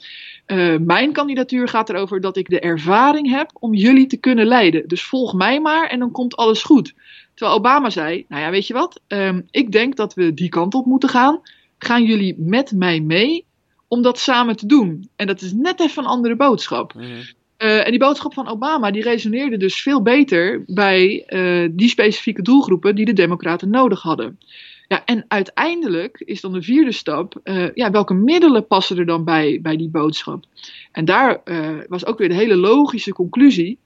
Uh, 0.47 0.77
mijn 0.77 1.11
kandidatuur 1.11 1.67
gaat 1.67 1.89
erover 1.89 2.21
dat 2.21 2.37
ik 2.37 2.49
de 2.49 2.59
ervaring 2.59 3.29
heb 3.29 3.49
om 3.59 3.73
jullie 3.73 4.07
te 4.07 4.17
kunnen 4.17 4.45
leiden. 4.45 4.87
Dus 4.87 5.03
volg 5.03 5.33
mij 5.33 5.59
maar 5.59 5.89
en 5.89 5.99
dan 5.99 6.11
komt 6.11 6.35
alles 6.35 6.63
goed. 6.63 6.93
Terwijl 7.33 7.57
Obama 7.57 7.89
zei: 7.89 8.25
Nou 8.27 8.41
ja, 8.41 8.49
weet 8.49 8.67
je 8.67 8.73
wat? 8.73 9.01
Um, 9.07 9.47
ik 9.51 9.71
denk 9.71 9.95
dat 9.95 10.13
we 10.13 10.33
die 10.33 10.49
kant 10.49 10.73
op 10.73 10.85
moeten 10.85 11.09
gaan. 11.09 11.41
Gaan 11.77 12.03
jullie 12.03 12.35
met 12.37 12.71
mij 12.71 12.99
mee 12.99 13.45
om 13.87 14.01
dat 14.01 14.19
samen 14.19 14.55
te 14.55 14.65
doen? 14.65 15.09
En 15.15 15.27
dat 15.27 15.41
is 15.41 15.53
net 15.53 15.79
even 15.79 16.03
een 16.03 16.09
andere 16.09 16.35
boodschap. 16.35 16.93
Mm 16.93 17.21
uh, 17.63 17.85
en 17.85 17.89
die 17.89 17.99
boodschap 17.99 18.33
van 18.33 18.47
Obama 18.47 18.91
die 18.91 19.03
resoneerde 19.03 19.57
dus 19.57 19.81
veel 19.81 20.01
beter 20.01 20.63
bij 20.67 21.23
uh, 21.27 21.69
die 21.71 21.89
specifieke 21.89 22.41
doelgroepen 22.41 22.95
die 22.95 23.05
de 23.05 23.13
Democraten 23.13 23.69
nodig 23.69 24.01
hadden. 24.01 24.39
Ja, 24.87 25.05
en 25.05 25.25
uiteindelijk 25.27 26.21
is 26.25 26.41
dan 26.41 26.53
de 26.53 26.61
vierde 26.61 26.91
stap, 26.91 27.39
uh, 27.43 27.73
ja, 27.73 27.91
welke 27.91 28.13
middelen 28.13 28.67
passen 28.67 28.97
er 28.97 29.05
dan 29.05 29.23
bij, 29.23 29.59
bij 29.61 29.77
die 29.77 29.89
boodschap? 29.89 30.43
En 30.91 31.05
daar 31.05 31.41
was 31.87 32.05
ook 32.05 32.17
weer 32.17 32.29
de 32.29 32.35
hele 32.35 32.55
logische 32.55 33.13
conclusie 33.13 33.77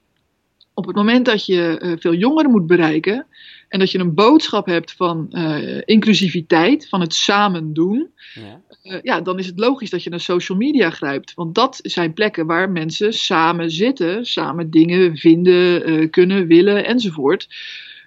op 0.77 0.85
het 0.85 0.95
moment 0.95 1.25
dat 1.25 1.45
je 1.45 1.81
uh, 1.83 1.93
veel 1.99 2.13
jongeren 2.13 2.51
moet 2.51 2.67
bereiken 2.67 3.25
en 3.69 3.79
dat 3.79 3.91
je 3.91 3.99
een 3.99 4.13
boodschap 4.13 4.65
hebt 4.65 4.91
van 4.91 5.27
uh, 5.31 5.81
inclusiviteit, 5.85 6.89
van 6.89 7.01
het 7.01 7.13
samen 7.13 7.73
doen, 7.73 8.09
ja. 8.33 8.61
Uh, 8.83 8.97
ja. 9.01 9.21
dan 9.21 9.39
is 9.39 9.45
het 9.45 9.59
logisch 9.59 9.89
dat 9.89 10.03
je 10.03 10.09
naar 10.09 10.19
social 10.19 10.57
media 10.57 10.89
grijpt. 10.89 11.33
Want 11.33 11.55
dat 11.55 11.79
zijn 11.81 12.13
plekken 12.13 12.45
waar 12.45 12.69
mensen 12.69 13.13
samen 13.13 13.71
zitten, 13.71 14.25
samen 14.25 14.69
dingen 14.69 15.17
vinden, 15.17 16.09
kunnen, 16.09 16.47
willen 16.47 16.85
enzovoort. 16.85 17.47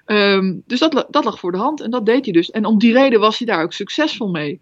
Um, 0.06 0.62
dus 0.66 0.78
dat, 0.78 1.06
dat 1.10 1.24
lag 1.24 1.38
voor 1.38 1.52
de 1.52 1.58
hand 1.58 1.80
en 1.80 1.90
dat 1.90 2.06
deed 2.06 2.24
hij 2.24 2.32
dus. 2.32 2.50
En 2.50 2.64
om 2.64 2.78
die 2.78 2.92
reden 2.92 3.20
was 3.20 3.38
hij 3.38 3.46
daar 3.46 3.62
ook 3.62 3.72
succesvol 3.72 4.30
mee. 4.30 4.60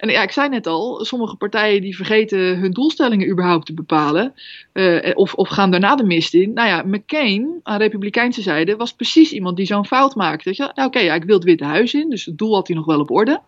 En 0.00 0.08
ja, 0.08 0.22
ik 0.22 0.30
zei 0.30 0.48
net 0.48 0.66
al, 0.66 1.04
sommige 1.04 1.36
partijen 1.36 1.80
die 1.80 1.96
vergeten 1.96 2.58
hun 2.58 2.70
doelstellingen 2.70 3.30
überhaupt 3.30 3.66
te 3.66 3.74
bepalen. 3.74 4.34
Uh, 4.72 5.10
of, 5.14 5.34
of 5.34 5.48
gaan 5.48 5.70
daarna 5.70 5.96
de 5.96 6.04
mist 6.04 6.34
in. 6.34 6.52
Nou 6.52 6.68
ja, 6.68 6.82
McCain 6.86 7.60
aan 7.62 7.78
de 7.78 7.84
republikeinse 7.84 8.42
zijde 8.42 8.76
was 8.76 8.92
precies 8.92 9.32
iemand 9.32 9.56
die 9.56 9.66
zo'n 9.66 9.86
fout 9.86 10.14
maakte. 10.14 10.54
Nou, 10.74 10.88
oké, 10.88 10.98
ja, 10.98 11.14
ik 11.14 11.24
wil 11.24 11.34
het 11.34 11.44
Witte 11.44 11.64
Huis 11.64 11.94
in, 11.94 12.10
dus 12.10 12.24
het 12.24 12.38
doel 12.38 12.54
had 12.54 12.66
hij 12.66 12.76
nog 12.76 12.86
wel 12.86 13.00
op 13.00 13.10
orde. 13.10 13.40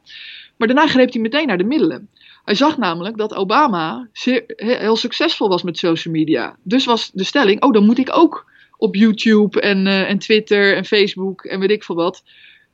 Maar 0.57 0.69
daarna 0.69 0.87
greep 0.87 1.13
hij 1.13 1.23
meteen 1.23 1.47
naar 1.47 1.59
de 1.59 1.65
middelen. 1.65 2.09
Hij 2.45 2.55
zag 2.55 2.79
namelijk 2.79 3.17
dat 3.17 3.35
Obama 3.35 4.09
heel 4.57 4.97
succesvol 4.97 5.49
was 5.49 5.63
met 5.63 5.79
social 5.79 6.15
media. 6.15 6.57
Dus 6.63 6.85
was 6.85 7.11
de 7.15 7.25
stelling, 7.25 7.63
oh 7.63 7.73
dan 7.73 7.85
moet 7.85 7.99
ik 7.99 8.17
ook 8.17 8.51
op 8.77 8.95
YouTube 8.95 9.61
en, 9.61 9.87
uh, 9.87 10.11
en 10.11 10.19
Twitter 10.19 10.77
en 10.77 10.85
Facebook 10.85 11.45
en 11.45 11.61
weet 11.61 11.71
ik 11.71 11.85
veel 11.85 11.97
wat. 11.97 12.25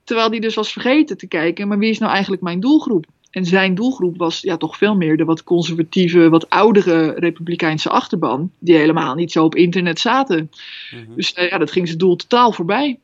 Terwijl 0.05 0.31
hij 0.31 0.39
dus 0.39 0.55
was 0.55 0.73
vergeten 0.73 1.17
te 1.17 1.29
kijken, 1.29 1.69
maar 1.69 1.79
wie 1.79 1.91
is 1.91 1.99
nou 1.99 2.13
eigenlijk 2.13 2.43
mijn 2.43 2.61
doelgroep? 2.61 3.07
En 3.31 3.45
zijn 3.45 3.75
doelgroep 3.75 4.17
was 4.17 4.41
ja, 4.41 4.57
toch 4.57 4.77
veel 4.77 4.97
meer 4.97 5.17
de 5.17 5.25
wat 5.25 5.45
conservatieve, 5.45 6.29
wat 6.29 6.51
oudere 6.51 7.13
republikeinse 7.13 7.89
achterban, 7.89 8.53
die 8.59 8.77
helemaal 8.77 9.15
niet 9.15 9.33
zo 9.33 9.45
op 9.45 9.55
internet 9.55 10.01
zaten. 10.01 10.51
Mhm. 10.91 11.15
Dus 11.15 11.37
uh, 11.37 11.49
ja, 11.49 11.59
dat 11.59 11.71
ging 11.71 11.87
zijn 11.87 11.99
doel 11.99 12.17
totaal 12.17 12.53
voorbij. 12.53 12.99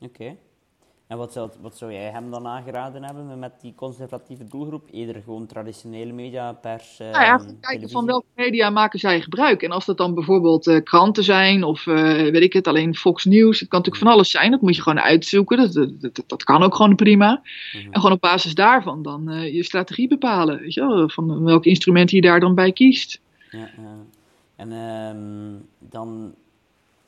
Oké. 0.00 0.36
En 1.10 1.16
wat 1.16 1.32
zou, 1.32 1.50
wat 1.60 1.76
zou 1.76 1.92
jij 1.92 2.10
hem 2.10 2.30
dan 2.30 2.46
aangeraden 2.46 3.04
hebben 3.04 3.38
met 3.38 3.52
die 3.60 3.74
conservatieve 3.74 4.44
doelgroep? 4.44 4.88
Eerder 4.90 5.22
gewoon 5.22 5.46
traditionele 5.46 6.12
media, 6.12 6.52
pers, 6.52 6.98
nou 6.98 7.10
ja, 7.10 7.40
kijken 7.60 7.90
van 7.90 8.06
welke 8.06 8.26
media 8.34 8.70
maken 8.70 8.98
zij 8.98 9.20
gebruik. 9.20 9.62
En 9.62 9.70
als 9.70 9.84
dat 9.84 9.96
dan 9.96 10.14
bijvoorbeeld 10.14 10.66
uh, 10.66 10.82
kranten 10.82 11.24
zijn 11.24 11.64
of 11.64 11.86
uh, 11.86 12.12
weet 12.12 12.42
ik 12.42 12.52
het, 12.52 12.66
alleen 12.66 12.94
Fox 12.94 13.24
News. 13.24 13.60
Het 13.60 13.68
kan 13.68 13.78
natuurlijk 13.78 14.04
van 14.04 14.14
alles 14.14 14.30
zijn, 14.30 14.50
dat 14.50 14.60
moet 14.60 14.76
je 14.76 14.82
gewoon 14.82 15.00
uitzoeken. 15.00 15.56
Dat, 15.56 15.72
dat, 16.00 16.24
dat, 16.26 16.44
kan 16.44 16.62
ook 16.62 16.74
gewoon 16.74 16.96
prima. 16.96 17.42
Mhm. 17.72 17.84
En 17.84 18.00
gewoon 18.00 18.12
op 18.12 18.20
basis 18.20 18.54
daarvan 18.54 19.02
dan 19.02 19.52
je 19.52 19.64
strategie 19.64 20.08
bepalen. 20.08 20.60
Weet 20.60 20.74
je 20.74 20.80
wel, 20.80 21.08
van 21.08 21.44
welk 21.44 21.64
instrument 21.64 22.10
je 22.10 22.20
daar 22.20 22.40
dan 22.40 22.54
bij 22.54 22.72
kiest. 22.72 23.20
Ja, 23.50 23.68
en 24.56 24.72
um, 24.72 25.68
dan 25.78 26.34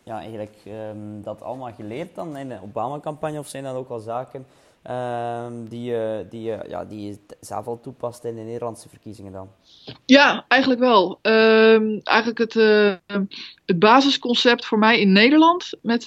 ja, 0.03 0.19
eigenlijk 0.19 0.57
um, 0.67 1.23
dat 1.23 1.43
allemaal 1.43 1.73
geleerd 1.73 2.15
dan 2.15 2.37
in 2.37 2.49
de 2.49 2.59
Obama-campagne? 2.63 3.39
Of 3.39 3.49
zijn 3.49 3.65
dat 3.65 3.75
ook 3.77 3.89
al 3.89 3.99
zaken 3.99 4.47
um, 4.91 5.69
die, 5.69 5.83
je, 5.83 6.27
die, 6.31 6.43
je, 6.43 6.65
ja, 6.69 6.85
die 6.85 7.07
je 7.07 7.19
zelf 7.41 7.67
al 7.67 7.81
toepast 7.81 8.25
in 8.25 8.35
de 8.35 8.41
Nederlandse 8.41 8.89
verkiezingen 8.89 9.33
dan? 9.33 9.49
Ja, 10.07 10.45
eigenlijk 10.49 10.81
wel. 10.81 11.19
Um, 11.23 12.01
eigenlijk 12.03 12.39
het, 12.39 12.55
uh, 12.55 12.95
het 13.67 13.79
basisconcept 13.79 14.67
voor 14.67 14.79
mij 14.79 15.01
in 15.01 15.13
Nederland 15.13 15.71
met 15.83 16.07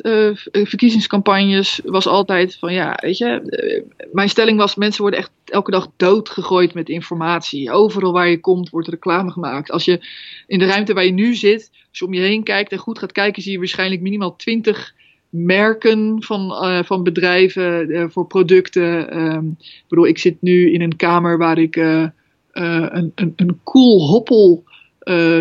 verkiezingscampagnes 0.52 1.82
was 1.84 2.08
altijd 2.08 2.56
van 2.56 2.74
ja, 2.74 2.98
weet 3.02 3.18
je, 3.18 3.86
mijn 4.12 4.30
stelling 4.30 4.58
was 4.58 4.76
mensen 4.76 5.02
worden 5.02 5.20
echt 5.20 5.32
elke 5.46 5.72
dag 5.72 5.88
doodgegooid 5.98 6.74
met 6.74 6.90
informatie. 6.90 7.72
Overal 7.72 8.12
waar 8.12 8.30
je 8.30 8.40
komt 8.40 8.70
wordt 8.70 8.88
reclame 8.88 9.32
gemaakt. 9.32 9.72
Als 9.72 9.86
je 9.86 10.08
in 10.48 10.60
de 10.60 10.66
ruimte 10.66 10.94
waar 10.94 11.06
je 11.06 11.12
nu 11.12 11.36
zit, 11.36 11.72
als 11.90 12.00
je 12.00 12.06
om 12.06 12.14
je 12.14 12.22
heen 12.22 12.44
kijkt 12.44 12.72
en 12.72 12.78
goed 12.78 13.00
gaat 13.00 13.12
kijken, 13.12 13.42
zie 13.42 13.52
je 13.52 13.58
waarschijnlijk 13.58 14.02
minimaal 14.02 14.36
twintig 14.36 14.94
merken 15.36 16.24
van, 16.24 16.42
uh, 16.42 16.84
van 16.84 17.04
bedrijven 17.04 17.90
uh, 17.90 18.06
voor 18.10 18.28
producten. 18.28 19.18
Um, 19.22 19.56
ik 19.60 19.84
bedoel, 19.88 20.08
ik 20.08 20.18
zit 20.18 20.42
nu 20.42 20.72
in 20.72 20.82
een 20.82 20.96
kamer 20.96 21.38
waar 21.38 21.58
ik 21.58 21.76
uh, 21.76 22.08
een, 22.52 23.12
een, 23.16 23.34
een 23.36 23.60
cool 23.64 24.08
hoppel 24.08 24.64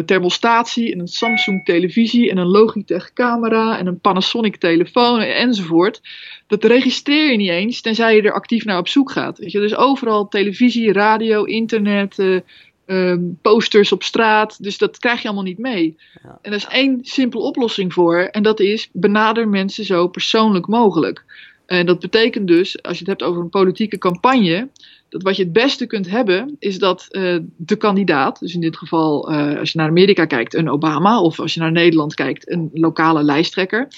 thermostatie 0.05 0.93
en 0.93 0.99
een 0.99 1.09
Samsung 1.09 1.65
televisie 1.65 2.31
en 2.31 2.37
een 2.37 2.47
Logitech 2.47 3.13
camera 3.13 3.79
en 3.79 3.87
een 3.87 4.01
Panasonic 4.01 4.57
telefoon 4.57 5.21
enzovoort. 5.21 6.01
Dat 6.47 6.65
registreer 6.65 7.31
je 7.31 7.37
niet 7.37 7.51
eens 7.51 7.81
tenzij 7.81 8.17
je 8.17 8.23
er 8.23 8.33
actief 8.33 8.65
naar 8.65 8.79
op 8.79 8.89
zoek 8.89 9.11
gaat. 9.11 9.39
Weet 9.39 9.53
je? 9.53 9.61
Dus 9.61 9.77
overal 9.77 10.29
televisie, 10.29 10.93
radio, 10.93 11.45
internet, 11.45 12.43
um, 12.87 13.39
posters 13.43 13.93
op 13.93 14.03
straat. 14.03 14.63
Dus 14.63 14.79
dat 14.79 14.99
krijg 14.99 15.21
je 15.21 15.27
allemaal 15.27 15.45
niet 15.45 15.59
mee. 15.59 15.97
Ja. 16.23 16.39
En 16.43 16.51
er 16.51 16.57
is 16.57 16.67
één 16.67 16.99
simpele 17.03 17.43
oplossing 17.43 17.93
voor. 17.93 18.19
En 18.19 18.43
dat 18.43 18.61
is 18.61 18.89
benader 18.93 19.49
mensen 19.49 19.85
zo 19.85 20.09
persoonlijk 20.09 20.67
mogelijk. 20.67 21.25
En 21.67 21.87
dat 21.87 21.99
betekent 21.99 22.47
dus, 22.47 22.83
als 22.83 22.93
je 22.93 22.99
het 22.99 23.09
hebt 23.09 23.23
over 23.23 23.43
een 23.43 23.49
politieke 23.49 23.99
campagne. 23.99 24.69
Dat 25.09 25.23
wat 25.23 25.37
je 25.37 25.43
het 25.43 25.53
beste 25.53 25.87
kunt 25.87 26.11
hebben, 26.11 26.57
is 26.59 26.79
dat 26.79 27.09
uh, 27.11 27.39
de 27.57 27.77
kandidaat, 27.77 28.41
dus 28.41 28.55
in 28.55 28.61
dit 28.61 28.77
geval 28.77 29.33
uh, 29.33 29.59
als 29.59 29.73
je 29.73 29.79
naar 29.79 29.89
Amerika 29.89 30.25
kijkt, 30.25 30.55
een 30.55 30.71
Obama, 30.71 31.21
of 31.21 31.41
als 31.41 31.55
je 31.55 31.61
naar 31.61 31.73
Nederland 31.73 32.15
kijkt, 32.15 32.51
een 32.51 32.71
lokale 32.73 33.23
lijsttrekker, 33.23 33.89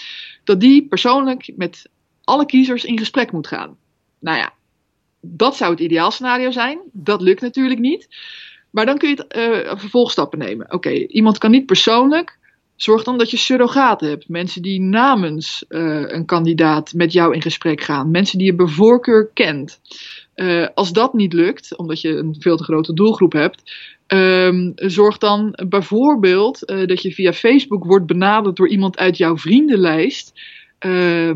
dat 0.45 0.61
die 0.61 0.87
persoonlijk 0.87 1.53
met 1.57 1.89
alle 2.25 2.47
kiezers 2.47 2.85
in 2.85 2.99
gesprek 2.99 3.33
moet 3.33 3.47
gaan. 3.47 3.77
Nou 4.19 4.39
ja, 4.39 4.53
dat 5.21 5.57
zou 5.57 5.71
het 5.71 5.81
ideaalscenario 5.81 6.51
zijn. 6.51 6.79
Dat 6.93 7.21
lukt 7.21 7.41
natuurlijk 7.41 7.81
niet. 7.81 8.09
Maar 8.77 8.87
dan 8.87 8.99
kun 8.99 9.09
je 9.09 9.15
het, 9.15 9.37
uh, 9.37 9.79
vervolgstappen 9.79 10.39
nemen. 10.39 10.73
Oké, 10.73 10.91
iemand 10.91 11.39
kan 11.39 11.51
niet 11.51 11.67
persoonlijk. 11.67 12.39
Zorg 12.75 13.03
dan 13.03 13.19
dat 13.19 13.31
je 13.31 13.37
surrogaten 13.37 14.09
hebt. 14.09 14.29
Mensen 14.29 14.63
die 14.63 14.81
namens 14.81 15.65
uh, 15.69 16.05
een 16.07 16.25
kandidaat 16.25 16.93
met 16.95 17.13
jou 17.13 17.35
in 17.35 17.43
gesprek 17.43 17.81
gaan. 17.81 18.11
Mensen 18.11 18.39
die 18.39 18.47
je 18.47 18.55
bij 18.55 18.67
voorkeur 18.67 19.31
kent. 19.35 19.81
Uh, 20.35 20.67
als 20.75 20.93
dat 20.93 21.15
niet 21.15 21.33
lukt, 21.33 21.77
omdat 21.77 22.01
je 22.01 22.09
een 22.09 22.37
veel 22.39 22.57
te 22.57 22.65
grote 22.65 22.93
doelgroep 22.93 23.33
hebt. 23.33 23.73
Um, 24.07 24.73
zorg 24.75 25.19
dan 25.19 25.59
bijvoorbeeld 25.69 26.67
dat 26.67 27.03
je 27.03 27.13
via 27.13 27.33
Facebook 27.33 27.85
wordt 27.85 28.07
benaderd 28.07 28.57
door 28.57 28.69
iemand 28.69 28.99
uit 28.99 29.17
jouw 29.17 29.37
vriendenlijst. 29.37 30.33
Uh, 30.81 31.31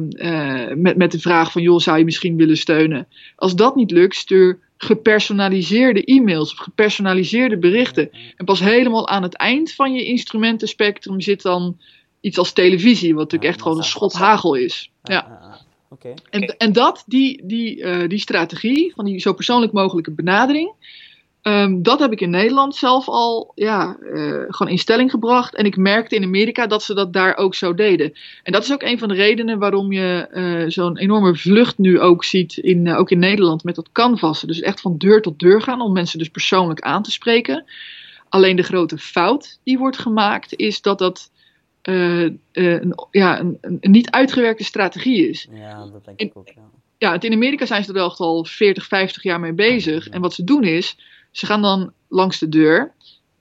met, 0.74 0.96
met 0.96 1.12
de 1.12 1.20
vraag 1.20 1.52
van, 1.52 1.62
joh, 1.62 1.78
zou 1.78 1.98
je 1.98 2.04
misschien 2.04 2.36
willen 2.36 2.56
steunen? 2.56 3.08
Als 3.36 3.54
dat 3.54 3.74
niet 3.76 3.90
lukt, 3.90 4.14
stuur 4.14 4.58
gepersonaliseerde 4.82 6.04
e-mails 6.04 6.52
of 6.52 6.58
gepersonaliseerde 6.58 7.58
berichten. 7.58 8.10
En 8.36 8.44
pas 8.44 8.60
helemaal 8.60 9.08
aan 9.08 9.22
het 9.22 9.34
eind 9.34 9.72
van 9.72 9.92
je 9.92 10.04
instrumentenspectrum 10.04 11.20
zit 11.20 11.42
dan 11.42 11.78
iets 12.20 12.38
als 12.38 12.52
televisie, 12.52 13.14
wat 13.14 13.22
natuurlijk 13.22 13.50
echt 13.50 13.62
gewoon 13.62 13.76
een 13.76 13.84
schot 13.84 14.12
hagel 14.12 14.54
is. 14.54 14.90
Ja. 15.02 15.58
oké. 15.88 16.14
En, 16.30 16.42
en 16.42 16.72
dat, 16.72 17.04
die, 17.06 17.46
die, 17.46 18.06
die 18.08 18.18
strategie 18.18 18.92
van 18.94 19.04
die 19.04 19.18
zo 19.18 19.32
persoonlijk 19.32 19.72
mogelijke 19.72 20.10
benadering, 20.10 20.72
Um, 21.42 21.82
dat 21.82 21.98
heb 21.98 22.12
ik 22.12 22.20
in 22.20 22.30
Nederland 22.30 22.76
zelf 22.76 23.08
al 23.08 23.52
ja, 23.54 23.96
uh, 24.00 24.44
gewoon 24.48 24.72
in 24.72 24.78
stelling 24.78 25.10
gebracht. 25.10 25.54
En 25.54 25.64
ik 25.64 25.76
merkte 25.76 26.14
in 26.14 26.22
Amerika 26.22 26.66
dat 26.66 26.82
ze 26.82 26.94
dat 26.94 27.12
daar 27.12 27.36
ook 27.36 27.54
zo 27.54 27.74
deden. 27.74 28.12
En 28.42 28.52
dat 28.52 28.62
is 28.62 28.72
ook 28.72 28.82
een 28.82 28.98
van 28.98 29.08
de 29.08 29.14
redenen 29.14 29.58
waarom 29.58 29.92
je 29.92 30.28
uh, 30.32 30.70
zo'n 30.70 30.98
enorme 30.98 31.36
vlucht 31.36 31.78
nu 31.78 32.00
ook 32.00 32.24
ziet, 32.24 32.56
in, 32.56 32.86
uh, 32.86 32.98
ook 32.98 33.10
in 33.10 33.18
Nederland, 33.18 33.64
met 33.64 33.74
dat 33.74 33.92
canvassen. 33.92 34.48
Dus 34.48 34.60
echt 34.60 34.80
van 34.80 34.98
deur 34.98 35.22
tot 35.22 35.38
deur 35.38 35.62
gaan 35.62 35.80
om 35.80 35.92
mensen 35.92 36.18
dus 36.18 36.28
persoonlijk 36.28 36.80
aan 36.80 37.02
te 37.02 37.10
spreken. 37.10 37.64
Alleen 38.28 38.56
de 38.56 38.62
grote 38.62 38.98
fout 38.98 39.58
die 39.64 39.78
wordt 39.78 39.98
gemaakt 39.98 40.56
is 40.56 40.82
dat 40.82 40.98
dat 40.98 41.30
een, 41.82 42.40
ja, 43.10 43.40
een, 43.40 43.58
een, 43.60 43.78
niet 43.80 44.10
uitgewerkte 44.10 44.64
strategie 44.64 45.28
is. 45.28 45.48
Ja, 45.52 45.86
dat 45.92 46.04
denk 46.04 46.20
ik 46.20 46.36
ook. 46.36 46.48
Ja. 46.48 46.62
ja, 46.98 47.20
in 47.20 47.32
Amerika 47.32 47.66
zijn 47.66 47.82
ze 47.84 47.88
er 47.88 47.94
wel 47.94 48.16
al 48.16 48.44
40, 48.44 48.86
50 48.86 49.22
jaar 49.22 49.40
mee 49.40 49.52
bezig. 49.52 50.08
En 50.08 50.20
wat 50.20 50.34
ze 50.34 50.44
doen 50.44 50.64
is 50.64 50.96
ze 51.30 51.46
gaan 51.46 51.62
dan 51.62 51.92
langs 52.08 52.38
de 52.38 52.48
deur, 52.48 52.92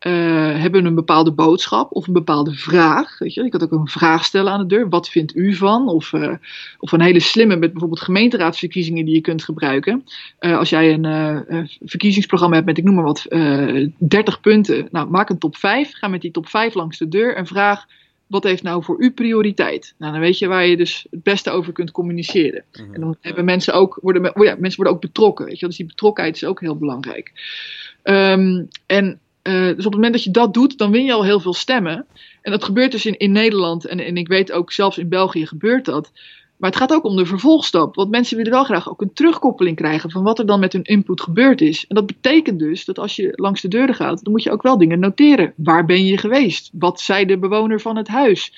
uh, 0.08 0.62
hebben 0.62 0.86
een 0.86 0.96
bepaalde 0.96 1.31
boodschap 1.31 1.91
of 1.91 2.08
een 2.08 2.13
bepaalde 2.13 2.53
vraag. 2.53 3.17
Weet 3.17 3.34
je, 3.34 3.43
je 3.43 3.50
kan 3.50 3.62
ook 3.62 3.72
een 3.72 3.88
vraag 3.88 4.25
stellen 4.25 4.51
aan 4.51 4.60
de 4.60 4.75
deur. 4.75 4.89
Wat 4.89 5.10
vindt 5.10 5.36
u 5.36 5.55
van? 5.55 5.89
Of, 5.89 6.12
uh, 6.12 6.34
of 6.79 6.91
een 6.91 7.01
hele 7.01 7.19
slimme 7.19 7.55
met 7.55 7.72
bijvoorbeeld 7.72 8.01
gemeenteraadsverkiezingen 8.01 9.05
die 9.05 9.13
je 9.13 9.22
kunt 9.22 9.43
gebruiken. 9.43 10.05
Uh, 10.39 10.58
als 10.58 10.69
jij 10.69 10.93
een 10.93 11.69
verkiezingsprogramma 11.81 12.55
hebt 12.55 12.67
met, 12.67 12.77
ik 12.77 12.84
noem 12.84 12.96
maar 12.96 13.03
wat, 13.03 13.25
30 13.98 14.41
punten. 14.41 14.88
Nou, 14.91 15.10
maak 15.10 15.29
een 15.29 15.38
top 15.38 15.55
5. 15.55 15.91
Ga 15.93 16.08
met 16.08 16.22
die 16.22 16.31
top 16.31 16.48
5 16.48 16.74
langs 16.74 16.98
de 16.98 17.08
deur 17.08 17.36
en 17.36 17.48
vraag 17.48 17.86
wat 18.29 18.43
heeft 18.43 18.63
nou 18.63 18.83
voor 18.83 19.01
u 19.01 19.12
prioriteit? 19.12 19.93
Nou, 19.98 20.12
dan 20.12 20.21
weet 20.21 20.39
je 20.39 20.48
waar 20.48 20.65
je 20.65 20.77
dus 20.77 21.07
het 21.12 21.24
beste 21.24 21.50
over 21.50 21.74
kunt 21.74 21.91
communiceren. 21.91 22.63
Mhm. 22.71 22.93
En 22.93 23.01
dan 23.01 23.15
hebben 23.21 23.45
mensen 23.45 23.74
ook, 23.74 24.00
worden, 24.01 24.21
ja, 24.21 24.55
mensen 24.59 24.75
worden 24.75 24.93
ook 24.93 25.01
betrokken. 25.01 25.45
Weet 25.45 25.59
je? 25.59 25.65
Dus 25.65 25.77
die 25.77 25.86
betrokkenheid 25.86 26.36
is 26.36 26.45
ook 26.45 26.59
heel 26.59 26.77
belangrijk. 26.77 27.31
Um, 28.03 28.67
en 28.86 29.19
uh, 29.43 29.53
dus 29.53 29.71
op 29.71 29.83
het 29.83 29.93
moment 29.93 30.13
dat 30.13 30.24
je 30.24 30.31
dat 30.31 30.53
doet, 30.53 30.77
dan 30.77 30.91
win 30.91 31.05
je 31.05 31.13
al 31.13 31.24
heel 31.24 31.39
veel 31.39 31.53
stemmen. 31.53 32.05
En 32.41 32.51
dat 32.51 32.63
gebeurt 32.63 32.91
dus 32.91 33.05
in, 33.05 33.17
in 33.17 33.31
Nederland. 33.31 33.86
En, 33.86 34.00
en 34.00 34.17
ik 34.17 34.27
weet 34.27 34.51
ook 34.51 34.71
zelfs 34.71 34.98
in 34.98 35.09
België 35.09 35.45
gebeurt 35.45 35.86
dat. 35.86 36.12
Maar 36.60 36.70
het 36.70 36.80
gaat 36.80 36.94
ook 36.94 37.04
om 37.04 37.16
de 37.16 37.25
vervolgstap. 37.25 37.96
Want 37.96 38.10
mensen 38.10 38.38
willen 38.38 38.51
wel 38.51 38.63
graag 38.63 38.89
ook 38.89 39.01
een 39.01 39.13
terugkoppeling 39.13 39.75
krijgen 39.75 40.12
van 40.12 40.24
wat 40.24 40.39
er 40.39 40.46
dan 40.46 40.60
met 40.60 40.74
hun 40.74 40.84
input 40.84 41.22
gebeurd 41.22 41.62
is. 41.62 41.86
En 41.88 41.96
dat 41.96 42.06
betekent 42.06 42.60
dus 42.60 42.86
dat 42.86 43.00
als 43.00 43.16
je 43.16 43.32
langs 43.36 43.62
de 43.62 43.68
deuren 43.68 43.96
gaat, 43.96 44.24
dan 44.24 44.34
moet 44.34 44.44
je 44.44 44.51
ook 44.51 44.62
wel 44.62 44.78
dingen 44.78 45.00
noteren. 45.00 45.54
Waar 45.56 45.86
ben 45.86 46.06
je 46.06 46.18
geweest? 46.18 46.70
Wat 46.74 47.01
zei 47.01 47.25
de 47.25 47.38
bewoner 47.38 47.82
van 47.82 47.98
het 47.98 48.08
huis? 48.08 48.54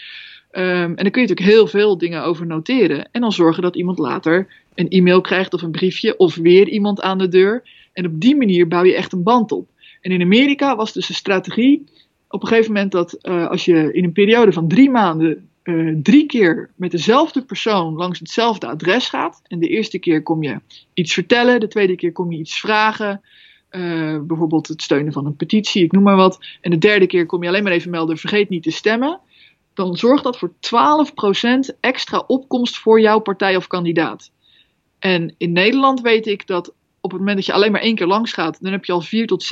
Um, 0.51 0.61
en 0.61 0.95
dan 0.95 1.11
kun 1.11 1.21
je 1.21 1.27
natuurlijk 1.27 1.55
heel 1.55 1.67
veel 1.67 1.97
dingen 1.97 2.23
over 2.23 2.45
noteren. 2.45 3.09
En 3.11 3.21
dan 3.21 3.31
zorgen 3.31 3.63
dat 3.63 3.75
iemand 3.75 3.97
later 3.97 4.47
een 4.75 4.89
e-mail 4.89 5.21
krijgt 5.21 5.53
of 5.53 5.61
een 5.61 5.71
briefje 5.71 6.17
of 6.17 6.35
weer 6.35 6.67
iemand 6.67 7.01
aan 7.01 7.17
de 7.17 7.27
deur. 7.27 7.63
En 7.93 8.05
op 8.05 8.21
die 8.21 8.35
manier 8.35 8.67
bouw 8.67 8.83
je 8.83 8.95
echt 8.95 9.13
een 9.13 9.23
band 9.23 9.51
op. 9.51 9.67
En 10.01 10.11
in 10.11 10.21
Amerika 10.21 10.75
was 10.75 10.93
dus 10.93 11.07
de 11.07 11.13
strategie 11.13 11.83
op 12.27 12.41
een 12.41 12.47
gegeven 12.47 12.73
moment 12.73 12.91
dat 12.91 13.17
uh, 13.21 13.47
als 13.47 13.65
je 13.65 13.93
in 13.93 14.03
een 14.03 14.11
periode 14.11 14.51
van 14.51 14.67
drie 14.67 14.89
maanden 14.89 15.49
uh, 15.63 15.95
drie 16.03 16.25
keer 16.25 16.69
met 16.75 16.91
dezelfde 16.91 17.41
persoon 17.45 17.93
langs 17.93 18.19
hetzelfde 18.19 18.67
adres 18.67 19.09
gaat. 19.09 19.41
En 19.47 19.59
de 19.59 19.67
eerste 19.67 19.99
keer 19.99 20.23
kom 20.23 20.43
je 20.43 20.61
iets 20.93 21.13
vertellen, 21.13 21.59
de 21.59 21.67
tweede 21.67 21.95
keer 21.95 22.11
kom 22.11 22.31
je 22.31 22.37
iets 22.37 22.59
vragen. 22.59 23.21
Uh, 23.71 24.19
bijvoorbeeld 24.21 24.67
het 24.67 24.81
steunen 24.81 25.13
van 25.13 25.25
een 25.25 25.35
petitie, 25.35 25.83
ik 25.83 25.91
noem 25.91 26.03
maar 26.03 26.15
wat. 26.15 26.39
En 26.61 26.71
de 26.71 26.77
derde 26.77 27.07
keer 27.07 27.25
kom 27.25 27.43
je 27.43 27.49
alleen 27.49 27.63
maar 27.63 27.71
even 27.71 27.91
melden: 27.91 28.17
vergeet 28.17 28.49
niet 28.49 28.63
te 28.63 28.71
stemmen. 28.71 29.19
Dan 29.73 29.95
zorgt 29.95 30.23
dat 30.23 30.37
voor 30.37 30.51
12% 30.51 31.77
extra 31.79 32.23
opkomst 32.27 32.77
voor 32.77 33.01
jouw 33.01 33.19
partij 33.19 33.55
of 33.55 33.67
kandidaat. 33.67 34.31
En 34.99 35.35
in 35.37 35.51
Nederland 35.51 36.01
weet 36.01 36.27
ik 36.27 36.47
dat 36.47 36.73
op 37.01 37.11
het 37.11 37.19
moment 37.19 37.37
dat 37.37 37.45
je 37.45 37.53
alleen 37.53 37.71
maar 37.71 37.81
één 37.81 37.95
keer 37.95 38.07
langs 38.07 38.33
gaat, 38.33 38.61
dan 38.61 38.71
heb 38.71 38.85
je 38.85 38.91
al 38.91 39.01
4 39.01 39.27
tot 39.27 39.43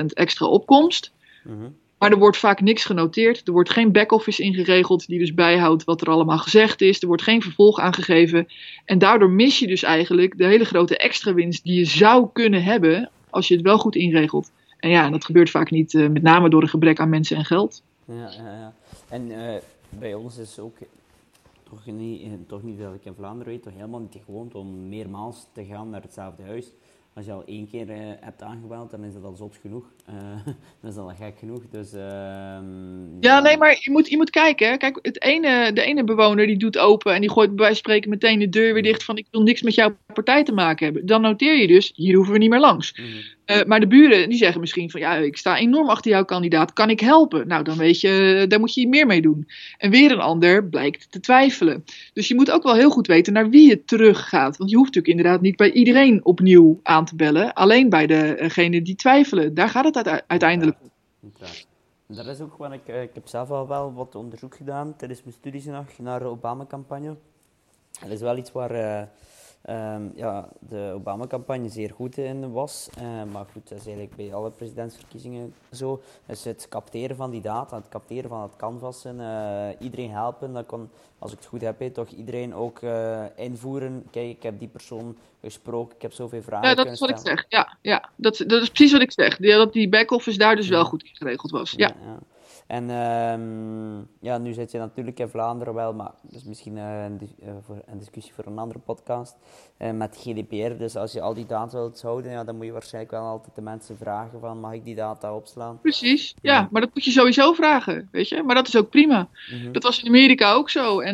6% 0.00 0.04
extra 0.06 0.46
opkomst. 0.46 1.12
-huh. 1.42 1.66
Maar 2.02 2.10
er 2.10 2.18
wordt 2.18 2.36
vaak 2.36 2.60
niks 2.60 2.84
genoteerd. 2.84 3.46
Er 3.46 3.52
wordt 3.52 3.70
geen 3.70 3.92
back-office 3.92 4.42
ingeregeld 4.42 5.06
die 5.06 5.18
dus 5.18 5.34
bijhoudt 5.34 5.84
wat 5.84 6.00
er 6.00 6.10
allemaal 6.10 6.38
gezegd 6.38 6.80
is. 6.80 7.00
Er 7.00 7.06
wordt 7.06 7.22
geen 7.22 7.42
vervolg 7.42 7.78
aangegeven. 7.78 8.46
En 8.84 8.98
daardoor 8.98 9.30
mis 9.30 9.58
je 9.58 9.66
dus 9.66 9.82
eigenlijk 9.82 10.38
de 10.38 10.44
hele 10.44 10.64
grote 10.64 10.96
extra 10.96 11.34
winst 11.34 11.64
die 11.64 11.78
je 11.78 11.84
zou 11.84 12.28
kunnen 12.32 12.62
hebben 12.64 13.10
als 13.30 13.48
je 13.48 13.54
het 13.54 13.62
wel 13.62 13.78
goed 13.78 13.94
inregelt. 13.94 14.50
En 14.78 14.90
ja, 14.90 15.10
dat 15.10 15.24
gebeurt 15.24 15.50
vaak 15.50 15.70
niet, 15.70 15.92
uh, 15.92 16.08
met 16.08 16.22
name 16.22 16.50
door 16.50 16.62
een 16.62 16.68
gebrek 16.68 17.00
aan 17.00 17.08
mensen 17.08 17.36
en 17.36 17.44
geld. 17.44 17.82
Ja, 18.04 18.14
ja, 18.14 18.52
ja. 18.52 18.74
En 19.08 19.30
uh, 19.30 19.54
bij 19.88 20.14
ons 20.14 20.38
is 20.38 20.58
ook 20.58 20.76
toch 21.68 21.86
niet, 21.86 22.48
toch 22.48 22.62
niet 22.62 22.78
dat 22.78 22.94
ik 22.94 23.04
in 23.04 23.14
Vlaanderen 23.14 23.52
weet, 23.52 23.62
toch 23.62 23.74
helemaal 23.74 24.00
niet 24.00 24.22
gewoond 24.24 24.54
om 24.54 24.88
meermaals 24.88 25.46
te 25.52 25.64
gaan 25.64 25.90
naar 25.90 26.02
hetzelfde 26.02 26.42
huis 26.42 26.66
als 27.14 27.26
je 27.26 27.32
al 27.32 27.44
één 27.44 27.68
keer 27.68 27.88
uh, 27.88 27.96
hebt 28.20 28.42
aangebeld, 28.42 28.90
dan 28.90 29.04
is 29.04 29.12
dat 29.12 29.24
al 29.24 29.34
zot 29.34 29.58
genoeg. 29.60 29.84
Uh, 30.10 30.14
dan 30.80 30.90
is 30.90 30.94
dat 30.94 31.04
al 31.04 31.14
gek 31.14 31.38
genoeg. 31.38 31.62
Dus, 31.70 31.94
uh, 31.94 32.00
ja, 33.20 33.40
nee, 33.40 33.56
maar 33.56 33.78
je 33.80 33.90
moet, 33.90 34.08
je 34.08 34.16
moet 34.16 34.30
kijken. 34.30 34.68
Hè. 34.68 34.76
Kijk, 34.76 34.98
het 35.02 35.22
ene, 35.22 35.72
de 35.72 35.82
ene 35.82 36.04
bewoner 36.04 36.46
die 36.46 36.56
doet 36.56 36.78
open 36.78 37.14
en 37.14 37.20
die 37.20 37.30
gooit 37.30 37.48
bij 37.48 37.56
wijze 37.58 37.72
van 37.72 37.84
spreken 37.84 38.10
meteen 38.10 38.38
de 38.38 38.48
deur 38.48 38.72
weer 38.72 38.82
dicht 38.82 39.04
van 39.04 39.16
ik 39.16 39.26
wil 39.30 39.42
niks 39.42 39.62
met 39.62 39.74
jouw 39.74 39.96
partij 40.12 40.44
te 40.44 40.52
maken 40.52 40.84
hebben. 40.84 41.06
Dan 41.06 41.20
noteer 41.20 41.56
je 41.56 41.66
dus, 41.66 41.92
hier 41.94 42.14
hoeven 42.14 42.32
we 42.32 42.38
niet 42.38 42.50
meer 42.50 42.60
langs. 42.60 42.98
Mm. 42.98 43.06
Uh, 43.46 43.64
maar 43.64 43.80
de 43.80 43.86
buren 43.86 44.28
die 44.28 44.38
zeggen 44.38 44.60
misschien 44.60 44.90
van 44.90 45.00
ja, 45.00 45.14
ik 45.16 45.36
sta 45.36 45.58
enorm 45.58 45.88
achter 45.88 46.10
jouw 46.10 46.24
kandidaat, 46.24 46.72
kan 46.72 46.90
ik 46.90 47.00
helpen? 47.00 47.48
Nou, 47.48 47.64
dan 47.64 47.76
weet 47.76 48.00
je, 48.00 48.44
daar 48.48 48.60
moet 48.60 48.74
je 48.74 48.88
meer 48.88 49.06
mee 49.06 49.22
doen. 49.22 49.48
En 49.78 49.90
weer 49.90 50.12
een 50.12 50.20
ander 50.20 50.64
blijkt 50.64 51.10
te 51.10 51.20
twijfelen. 51.20 51.84
Dus 52.12 52.28
je 52.28 52.34
moet 52.34 52.50
ook 52.50 52.62
wel 52.62 52.74
heel 52.74 52.90
goed 52.90 53.06
weten 53.06 53.32
naar 53.32 53.48
wie 53.48 53.68
je 53.68 53.84
teruggaat. 53.84 54.56
Want 54.56 54.70
je 54.70 54.76
hoeft 54.76 54.94
natuurlijk 54.94 55.16
inderdaad 55.16 55.42
niet 55.42 55.56
bij 55.56 55.72
iedereen 55.72 56.24
opnieuw 56.24 56.80
aan 56.82 57.04
te 57.04 57.16
bellen. 57.16 57.52
Alleen 57.52 57.88
bij 57.88 58.06
degenen 58.06 58.84
die 58.84 58.96
twijfelen. 58.96 59.54
Daar 59.54 59.68
gaat 59.68 59.94
het 59.94 60.22
uiteindelijk 60.26 60.76
om. 60.82 60.90
Dat 62.06 62.26
is 62.26 62.40
ook 62.40 62.56
wat 62.56 62.72
ik, 62.72 62.88
ik 62.88 63.10
heb 63.14 63.28
zelf 63.28 63.50
al 63.50 63.68
wel 63.68 63.92
wat 63.94 64.14
onderzoek 64.14 64.56
gedaan 64.56 64.96
tijdens 64.96 65.22
mijn 65.22 65.34
studies 65.38 65.64
nog 65.64 65.98
naar 65.98 66.18
de 66.18 66.24
Obama-campagne. 66.24 67.16
Dat 68.00 68.10
is 68.10 68.20
wel 68.20 68.36
iets 68.36 68.52
waar... 68.52 68.74
Uh, 68.74 69.02
um, 69.68 70.12
ja, 70.14 70.48
de 70.58 70.92
Obama-campagne 70.94 71.68
zeer 71.68 71.90
goed 71.90 72.16
in 72.16 72.52
was. 72.52 72.88
Uh, 72.98 73.32
maar 73.32 73.46
goed, 73.52 73.68
dat 73.68 73.78
is 73.78 73.86
eigenlijk 73.86 74.16
bij 74.16 74.34
alle 74.34 74.50
presidentsverkiezingen 74.50 75.54
zo. 75.72 76.00
Het 76.26 76.66
capteren 76.68 77.16
van 77.16 77.30
die 77.30 77.40
data, 77.40 77.76
het 77.76 77.88
capteren 77.88 78.30
van 78.30 78.42
het 78.42 78.56
canvassen, 78.56 79.18
uh, 79.18 79.68
iedereen 79.78 80.10
helpen. 80.10 80.52
Dat 80.52 80.66
kon, 80.66 80.90
als 81.22 81.32
ik 81.32 81.38
het 81.38 81.46
goed 81.46 81.60
heb, 81.60 81.80
toch 81.92 82.08
iedereen 82.08 82.54
ook 82.54 82.80
uh, 82.80 83.24
invoeren. 83.36 84.04
Kijk, 84.10 84.28
ik 84.28 84.42
heb 84.42 84.58
die 84.58 84.68
persoon 84.68 85.16
gesproken, 85.40 85.96
ik 85.96 86.02
heb 86.02 86.12
zoveel 86.12 86.42
vragen 86.42 86.68
Ja, 86.68 86.74
dat 86.74 86.86
is 86.86 87.00
wat 87.00 87.10
ik 87.10 87.18
zeg. 87.18 87.44
Ja, 87.48 87.76
ja 87.82 88.10
dat, 88.16 88.44
dat 88.46 88.62
is 88.62 88.68
precies 88.68 88.92
wat 88.92 89.00
ik 89.00 89.12
zeg. 89.12 89.36
Dat 89.36 89.72
die 89.72 89.88
back-office 89.88 90.38
daar 90.38 90.56
dus 90.56 90.68
wel 90.68 90.84
goed 90.84 91.10
geregeld 91.12 91.50
was. 91.50 91.72
ja. 91.76 91.86
ja, 91.86 92.06
ja. 92.06 92.18
En 92.66 92.90
um, 92.90 94.08
ja, 94.20 94.38
nu 94.38 94.52
zit 94.52 94.70
je 94.70 94.78
natuurlijk 94.78 95.18
in 95.18 95.28
Vlaanderen 95.28 95.74
wel, 95.74 95.92
maar 95.92 96.10
dat 96.22 96.34
is 96.34 96.44
misschien 96.44 96.76
uh, 96.76 97.04
een, 97.04 97.30
uh, 97.42 97.50
voor 97.60 97.82
een, 97.86 97.98
discussie 97.98 98.34
voor 98.34 98.46
een 98.46 98.58
andere 98.58 98.78
podcast. 98.78 99.36
Met 99.94 100.16
GDPR, 100.20 100.78
dus 100.78 100.96
als 100.96 101.12
je 101.12 101.20
al 101.20 101.34
die 101.34 101.46
data 101.46 101.78
wilt 101.78 102.02
houden, 102.02 102.30
ja, 102.30 102.44
dan 102.44 102.56
moet 102.56 102.64
je 102.64 102.72
waarschijnlijk 102.72 103.12
wel 103.12 103.24
altijd 103.24 103.54
de 103.54 103.60
mensen 103.60 103.96
vragen 103.96 104.40
van, 104.40 104.60
mag 104.60 104.72
ik 104.72 104.84
die 104.84 104.94
data 104.94 105.34
opslaan? 105.34 105.80
Precies, 105.80 106.34
ja, 106.42 106.52
ja. 106.52 106.68
maar 106.70 106.80
dat 106.80 106.90
moet 106.94 107.04
je 107.04 107.10
sowieso 107.10 107.52
vragen, 107.52 108.08
weet 108.12 108.28
je. 108.28 108.42
Maar 108.42 108.54
dat 108.54 108.68
is 108.68 108.76
ook 108.76 108.90
prima. 108.90 109.28
Mm 109.50 109.60
-hmm. 109.60 109.72
Dat 109.72 109.82
was 109.82 110.02
in 110.02 110.08
Amerika 110.08 110.52
ook 110.52 110.70
zo. 110.70 111.00
En 111.00 111.11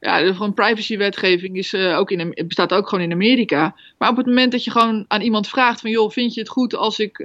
ja, 0.00 0.22
de 0.22 0.32
gewoon 0.32 0.54
privacywetgeving 0.54 1.56
is, 1.56 1.74
ook 1.74 2.10
in, 2.10 2.44
bestaat 2.46 2.72
ook 2.72 2.88
gewoon 2.88 3.04
in 3.04 3.12
Amerika. 3.12 3.74
Maar 3.98 4.10
op 4.10 4.16
het 4.16 4.26
moment 4.26 4.52
dat 4.52 4.64
je 4.64 4.70
gewoon 4.70 5.04
aan 5.08 5.20
iemand 5.20 5.48
vraagt 5.48 5.80
van, 5.80 5.90
joh, 5.90 6.10
vind 6.10 6.34
je 6.34 6.40
het 6.40 6.48
goed 6.48 6.74
als 6.74 6.98
ik 6.98 7.16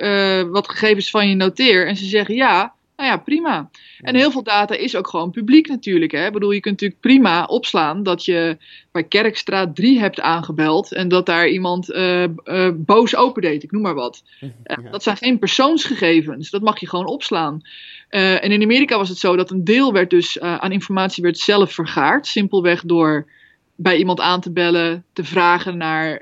wat 0.52 0.70
gegevens 0.70 1.10
van 1.10 1.30
je 1.30 1.36
noteer? 1.36 1.88
En 1.88 1.98
ze 1.98 2.06
zeggen 2.06 2.36
ja 2.36 2.74
nou 3.02 3.14
ja, 3.14 3.24
prima. 3.24 3.70
En 4.00 4.16
heel 4.16 4.32
veel 4.32 4.44
data 4.44 4.76
is 4.76 4.96
ook 4.96 5.08
gewoon 5.08 5.32
publiek 5.32 5.68
natuurlijk. 5.68 6.12
Hè? 6.12 6.26
Ik 6.26 6.34
bedoel, 6.34 6.52
je 6.52 6.60
kunt 6.60 6.82
natuurlijk 6.82 7.02
prima 7.02 7.46
opslaan 7.46 8.04
dat 8.04 8.26
je 8.26 8.58
bij 8.92 9.04
Kerkstraat 9.04 9.76
3 9.76 10.00
hebt 10.00 10.20
aangebeld 10.20 10.92
en 10.92 11.08
dat 11.08 11.26
daar 11.26 11.48
iemand 11.48 11.90
uh, 11.90 12.24
uh, 12.24 12.70
boos 12.76 13.16
opendeed, 13.16 13.64
ik 13.64 13.72
noem 13.72 13.82
maar 13.82 13.96
wat. 13.96 14.24
Ja. 14.64 14.90
Dat 14.92 15.04
zijn 15.04 15.18
geen 15.18 15.40
persoonsgegevens, 15.40 16.50
dat 16.50 16.62
mag 16.62 16.80
je 16.80 16.88
gewoon 16.88 17.08
opslaan. 17.08 17.62
En 18.10 18.52
in 18.52 18.62
Amerika 18.62 18.98
was 18.98 19.10
het 19.10 19.18
zo 19.18 19.36
dat 19.36 19.52
een 19.52 19.64
deel 19.64 19.94
werd 19.94 20.10
dus 20.10 20.40
aan 20.40 20.72
informatie 20.72 21.24
werd 21.24 21.38
zelf 21.38 21.74
vergaard, 21.74 22.28
simpelweg 22.28 22.82
door 22.82 23.28
bij 23.76 23.98
iemand 23.98 24.20
aan 24.20 24.42
te 24.42 24.52
bellen, 24.52 25.06
te 25.14 25.24
vragen 25.24 25.78
naar 25.78 26.22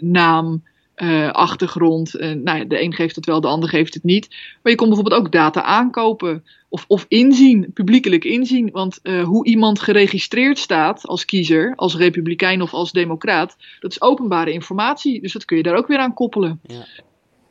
naam, 0.00 0.62
uh, 0.96 1.30
achtergrond. 1.30 2.20
Uh, 2.20 2.32
nou, 2.32 2.66
de 2.66 2.82
een 2.82 2.94
geeft 2.94 3.16
het 3.16 3.26
wel, 3.26 3.40
de 3.40 3.48
ander 3.48 3.68
geeft 3.68 3.94
het 3.94 4.04
niet. 4.04 4.28
Maar 4.62 4.72
je 4.72 4.78
kon 4.78 4.88
bijvoorbeeld 4.88 5.20
ook 5.20 5.32
data 5.32 5.62
aankopen 5.62 6.44
of, 6.68 6.84
of 6.88 7.04
inzien, 7.08 7.72
publiekelijk 7.72 8.24
inzien. 8.24 8.70
Want 8.70 8.98
uh, 9.02 9.22
hoe 9.22 9.46
iemand 9.46 9.80
geregistreerd 9.80 10.58
staat 10.58 11.06
als 11.06 11.24
kiezer, 11.24 11.72
als 11.76 11.96
republikein 11.96 12.62
of 12.62 12.72
als 12.72 12.92
democraat, 12.92 13.56
dat 13.80 13.90
is 13.90 14.00
openbare 14.00 14.52
informatie. 14.52 15.20
Dus 15.20 15.32
dat 15.32 15.44
kun 15.44 15.56
je 15.56 15.62
daar 15.62 15.76
ook 15.76 15.86
weer 15.86 15.98
aan 15.98 16.14
koppelen. 16.14 16.60
Ja. 16.62 16.86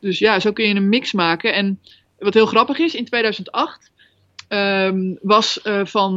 Dus 0.00 0.18
ja, 0.18 0.40
zo 0.40 0.52
kun 0.52 0.68
je 0.68 0.74
een 0.74 0.88
mix 0.88 1.12
maken. 1.12 1.54
En 1.54 1.80
wat 2.18 2.34
heel 2.34 2.46
grappig 2.46 2.78
is, 2.78 2.94
in 2.94 3.04
2008 3.04 3.90
um, 4.48 5.18
was 5.22 5.60
van 5.84 6.16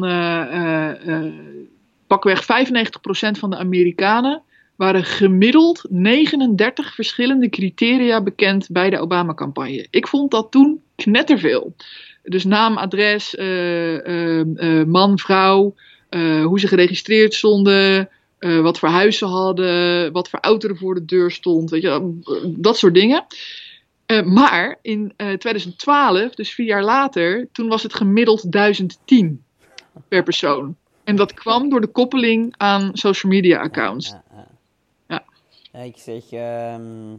pakweg 2.08 2.44
95% 2.44 2.46
van 3.32 3.50
de 3.50 3.58
Amerikanen 3.58 4.42
waren 4.78 5.04
gemiddeld 5.04 5.86
39 5.90 6.94
verschillende 6.94 7.50
criteria 7.50 8.24
bekend 8.24 8.68
bij 8.72 8.90
de 8.90 9.00
Obama-campagne. 9.00 9.88
Ik 9.90 10.08
vond 10.08 10.32
dat 10.32 10.52
toen 10.52 10.82
knetterveel. 10.96 11.76
Dus 12.24 12.46
naam, 12.46 12.78
adres, 12.78 13.36
uh, 13.36 14.06
uh, 14.06 14.84
man, 14.84 15.20
vrouw, 15.20 15.76
hoe 16.44 16.60
ze 16.60 16.68
geregistreerd 16.68 17.34
stonden, 17.34 18.10
wat 18.40 18.80
voor 18.80 18.90
huizen 18.90 19.28
hadden, 19.28 20.12
wat 20.12 20.30
voor 20.30 20.40
auto 20.40 20.70
er 20.70 20.78
voor 20.78 20.94
de 20.94 21.06
deur 21.06 21.32
stond, 21.32 21.70
weet 21.70 21.82
je, 21.82 22.20
dat 22.58 22.78
soort 22.78 22.94
dingen. 22.94 23.26
maar 24.26 24.80
in 24.82 25.14
2012, 25.16 26.36
dus 26.36 26.54
vier 26.54 26.66
jaar 26.66 26.84
later, 26.84 27.48
toen 27.52 27.68
was 27.68 27.84
het 27.84 27.94
gemiddeld 27.94 28.52
1010 28.52 29.44
per 30.08 30.24
persoon. 30.24 30.76
En 31.04 31.16
dat 31.16 31.34
kwam 31.34 31.70
door 31.70 31.82
de 31.82 31.88
koppeling 31.88 32.54
aan 32.58 32.90
social 32.94 33.32
media 33.32 33.60
accounts. 33.60 34.16
Ja. 35.78 35.84
ik 35.84 35.98
zeg, 35.98 36.32
ehm, 36.32 37.16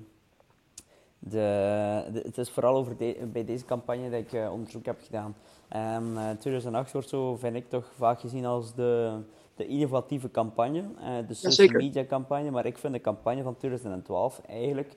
de, 1.19 1.41
het 2.23 2.39
is 2.39 2.51
vooral 2.51 2.77
over 2.77 2.97
bij 3.33 3.45
deze 3.45 3.65
campagne 3.65 4.11
dat 4.11 4.21
ik 4.21 4.33
uh, 4.33 4.53
onderzoek 4.53 4.87
heb 4.87 5.01
gedaan. 5.05 5.37
Um, 5.77 6.17
uh, 6.17 6.31
2008 6.31 6.93
wordt 6.93 7.09
zo, 7.09 7.37
vind 7.37 7.57
ik 7.57 7.69
toch 7.69 7.93
vaak 7.97 8.21
gezien 8.21 8.45
als 8.45 8.75
de, 8.75 9.21
de 9.55 9.67
innovatieve 9.67 10.31
campagne, 10.31 10.85
uh, 11.01 11.29
de 11.29 11.35
social 11.35 11.69
media 11.69 12.05
campagne. 12.05 12.51
Maar 12.51 12.67
ik 12.67 12.79
vind 12.79 12.93
de 12.93 13.01
campagne 13.01 13.43
van 13.43 13.57
2012 13.57 14.41
eigenlijk 14.47 14.97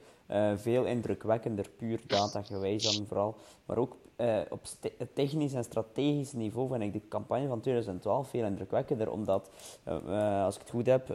veel 0.56 0.86
indrukwekkender, 0.86 1.70
puur 1.78 2.02
datagewijs 2.08 2.96
dan 2.96 3.08
vooral. 3.08 3.36
Maar 3.66 3.78
ook 3.78 3.96
uh, 4.22 4.38
op 4.50 4.66
technisch 5.14 5.54
en 5.54 5.64
strategisch 5.64 6.34
niveau 6.34 6.70
vind 6.70 6.84
ik 6.84 6.94
de 6.94 7.02
campagne 7.10 7.48
van 7.48 7.62
2012 7.62 8.30
veel 8.30 8.46
indrukwekkender, 8.46 9.12
omdat, 9.12 9.50
uh, 9.88 10.44
als 10.44 10.56
ik 10.56 10.62
het 10.62 10.70
goed 10.70 10.86
heb, 10.86 11.14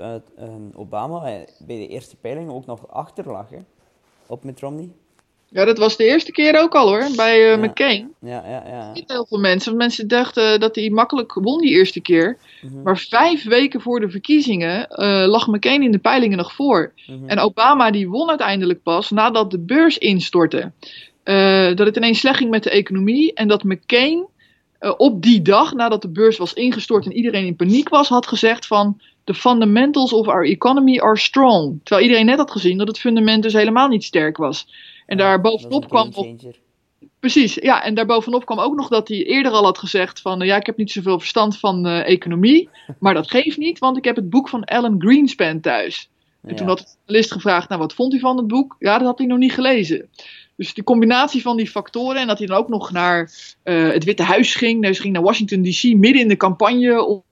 Obama 0.75 1.21
bij 1.59 1.77
de 1.77 1.89
eerste 1.89 2.17
peilingen 2.17 2.55
ook 2.55 2.67
nog 2.67 2.89
achter 2.89 3.31
lag 3.31 3.51
hè, 3.51 3.59
op 4.27 4.45
Mitt 4.45 4.61
Romney. 4.61 4.91
Ja, 5.49 5.65
dat 5.65 5.79
was 5.79 5.97
de 5.97 6.05
eerste 6.05 6.33
keer 6.33 6.61
ook 6.61 6.75
al 6.75 6.89
hoor, 6.89 7.07
bij 7.17 7.39
ja. 7.39 7.57
McCain. 7.57 8.15
Ja, 8.21 8.43
ja, 8.47 8.63
ja. 8.67 8.93
Niet 8.93 9.11
heel 9.11 9.27
veel 9.27 9.39
mensen, 9.39 9.69
want 9.69 9.83
mensen 9.83 10.09
dachten 10.09 10.61
dat 10.61 10.75
hij 10.75 10.91
makkelijk 10.91 11.35
won 11.35 11.61
die 11.61 11.71
eerste 11.71 12.01
keer. 12.01 12.39
Mm 12.63 12.83
Maar 12.83 12.99
vijf 12.99 13.45
weken 13.45 13.81
voor 13.81 14.01
de 14.01 14.11
verkiezingen 14.11 14.87
lag 15.29 15.47
McCain 15.47 15.83
in 15.83 15.93
de 15.93 15.99
peilingen 15.99 16.37
nog 16.37 16.53
voor. 16.53 16.93
Mm 17.07 17.19
-hmm. 17.19 17.29
En 17.29 17.39
Obama 17.39 17.91
die 17.91 18.09
won 18.09 18.29
uiteindelijk 18.29 18.83
pas 18.83 19.11
nadat 19.11 19.51
de 19.51 19.59
beurs 19.59 19.99
instortte. 19.99 20.73
Uh, 21.29 21.77
dat 21.77 21.87
het 21.87 21.97
ineens 21.97 22.19
slecht 22.19 22.37
ging 22.37 22.51
met 22.51 22.63
de 22.63 22.71
economie 22.71 23.35
en 23.35 23.49
dat 23.49 23.65
McCain 23.65 24.27
op 24.97 25.23
die 25.23 25.43
dag, 25.43 25.75
nadat 25.75 26.03
de 26.03 26.09
beurs 26.09 26.37
was 26.37 26.53
ingestort 26.53 27.05
en 27.05 27.13
iedereen 27.13 27.47
in 27.47 27.57
paniek 27.57 27.89
was, 27.89 28.09
had 28.09 28.27
gezegd 28.27 28.67
van... 28.67 29.01
The 29.27 29.35
fundamentals 29.35 30.13
of 30.13 30.29
our 30.29 30.45
economy 30.45 30.99
are 30.99 31.19
strong. 31.19 31.81
Terwijl 31.83 32.07
iedereen 32.07 32.27
net 32.27 32.39
had 32.39 32.51
gezien 32.51 32.79
dat 32.79 32.89
het 32.89 32.99
fundament 32.99 33.43
dus 33.43 33.53
helemaal 33.53 33.89
niet 33.89 34.05
sterk 34.05 34.37
was. 34.37 34.67
En 35.07 35.17
daar 35.17 35.41
bovenop 35.41 35.89
kwam. 35.89 36.13
precies, 37.21 37.55
ja. 37.55 37.83
En 37.83 37.95
daarbovenop 37.95 38.47
kwam 38.47 38.59
ook 38.59 38.75
nog 38.75 38.89
dat 38.89 39.09
hij 39.09 39.25
eerder 39.25 39.53
al 39.53 39.65
had 39.65 39.79
gezegd: 39.79 40.21
van 40.21 40.41
ja, 40.41 40.57
ik 40.57 40.67
heb 40.67 40.77
niet 40.77 40.91
zoveel 40.91 41.19
verstand 41.19 41.59
van 41.59 41.87
uh, 41.87 42.09
economie. 42.09 42.69
Maar 43.01 43.15
dat 43.15 43.31
geeft 43.31 43.57
niet, 43.57 43.79
want 43.79 43.97
ik 43.97 44.05
heb 44.05 44.17
het 44.17 44.31
boek 44.31 44.49
van 44.49 44.65
Alan 44.65 44.95
Greenspan 44.99 45.61
thuis. 45.61 46.11
En 46.43 46.57
toen 46.57 46.67
had 46.67 46.79
de 46.79 46.85
journalist 46.97 47.33
gevraagd: 47.33 47.69
Nou, 47.69 47.81
wat 47.81 47.95
vond 47.95 48.13
hij 48.13 48.21
van 48.21 48.37
het 48.37 48.47
boek? 48.47 48.77
Ja, 48.79 48.99
dat 48.99 49.07
had 49.07 49.19
hij 49.19 49.27
nog 49.27 49.39
niet 49.39 49.53
gelezen. 49.53 50.09
Dus 50.57 50.75
die 50.75 50.85
combinatie 50.85 51.43
van 51.43 51.57
die 51.57 51.71
factoren 51.71 52.21
en 52.21 52.27
dat 52.27 52.39
hij 52.39 52.47
dan 52.47 52.57
ook 52.57 52.69
nog 52.69 52.93
naar 52.93 53.31
uh, 53.65 53.93
het 53.93 54.05
Witte 54.05 54.23
Huis 54.23 54.55
ging. 54.55 54.83
Dus 54.83 54.99
ging 54.99 55.13
naar 55.13 55.23
Washington 55.23 55.63
DC 55.63 55.83
midden 55.83 56.23
in 56.23 56.29
de 56.29 56.37
campagne 56.37 57.05
om, 57.05 57.23